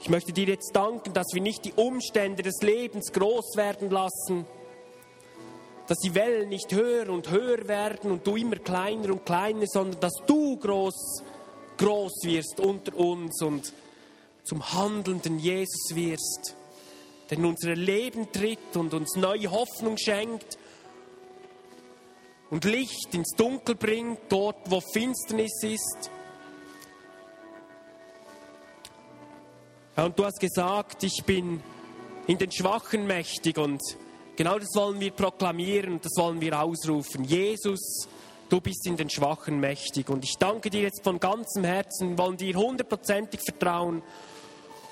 Ich 0.00 0.08
möchte 0.08 0.32
dir 0.32 0.46
jetzt 0.46 0.74
danken, 0.74 1.12
dass 1.12 1.26
wir 1.32 1.42
nicht 1.42 1.64
die 1.64 1.74
Umstände 1.74 2.42
des 2.42 2.60
Lebens 2.62 3.12
groß 3.12 3.56
werden 3.56 3.90
lassen, 3.90 4.46
dass 5.86 5.98
die 5.98 6.14
Wellen 6.14 6.48
nicht 6.48 6.72
höher 6.72 7.08
und 7.10 7.30
höher 7.30 7.68
werden 7.68 8.10
und 8.10 8.26
du 8.26 8.36
immer 8.36 8.56
kleiner 8.56 9.12
und 9.12 9.26
kleiner, 9.26 9.66
sondern 9.66 10.00
dass 10.00 10.14
du 10.26 10.56
groß, 10.56 11.22
groß 11.76 12.12
wirst 12.24 12.60
unter 12.60 12.96
uns 12.96 13.42
und 13.42 13.72
zum 14.44 14.72
handelnden 14.72 15.38
Jesus 15.38 15.94
wirst, 15.94 16.56
der 17.28 17.38
in 17.38 17.44
unser 17.44 17.74
Leben 17.74 18.30
tritt 18.32 18.76
und 18.76 18.94
uns 18.94 19.16
neue 19.16 19.50
Hoffnung 19.50 19.96
schenkt 19.96 20.58
und 22.50 22.64
Licht 22.64 23.14
ins 23.14 23.34
Dunkel 23.36 23.76
bringt, 23.76 24.20
dort 24.28 24.70
wo 24.70 24.80
Finsternis 24.80 25.62
ist. 25.62 26.10
und 29.96 30.18
du 30.18 30.24
hast 30.24 30.40
gesagt, 30.40 31.02
ich 31.02 31.24
bin 31.24 31.62
in 32.26 32.38
den 32.38 32.50
Schwachen 32.50 33.06
mächtig 33.06 33.58
und 33.58 33.82
genau 34.36 34.58
das 34.58 34.74
wollen 34.74 35.00
wir 35.00 35.10
proklamieren, 35.10 36.00
das 36.00 36.12
wollen 36.16 36.40
wir 36.40 36.58
ausrufen. 36.60 37.24
Jesus, 37.24 38.08
du 38.48 38.60
bist 38.60 38.86
in 38.86 38.96
den 38.96 39.10
Schwachen 39.10 39.60
mächtig 39.60 40.08
und 40.08 40.24
ich 40.24 40.36
danke 40.38 40.70
dir 40.70 40.82
jetzt 40.82 41.04
von 41.04 41.20
ganzem 41.20 41.64
Herzen, 41.64 42.16
wollen 42.16 42.36
dir 42.36 42.54
hundertprozentig 42.56 43.40
vertrauen 43.44 44.02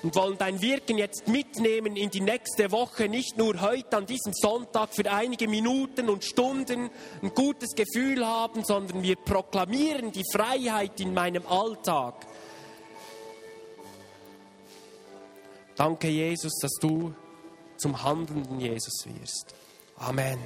und 0.01 0.15
wollen 0.15 0.37
dein 0.37 0.61
Wirken 0.61 0.97
jetzt 0.97 1.27
mitnehmen 1.27 1.95
in 1.95 2.09
die 2.09 2.21
nächste 2.21 2.71
Woche, 2.71 3.09
nicht 3.09 3.37
nur 3.37 3.59
heute 3.61 3.97
an 3.97 4.05
diesem 4.05 4.33
Sonntag 4.33 4.93
für 4.93 5.09
einige 5.11 5.47
Minuten 5.47 6.09
und 6.09 6.23
Stunden 6.23 6.89
ein 7.21 7.33
gutes 7.33 7.75
Gefühl 7.75 8.25
haben, 8.25 8.63
sondern 8.63 9.03
wir 9.03 9.15
proklamieren 9.15 10.11
die 10.11 10.25
Freiheit 10.31 10.99
in 10.99 11.13
meinem 11.13 11.45
Alltag. 11.47 12.25
Danke, 15.75 16.09
Jesus, 16.09 16.53
dass 16.61 16.73
du 16.81 17.13
zum 17.77 18.03
handelnden 18.03 18.59
Jesus 18.59 19.05
wirst. 19.05 19.55
Amen. 19.97 20.39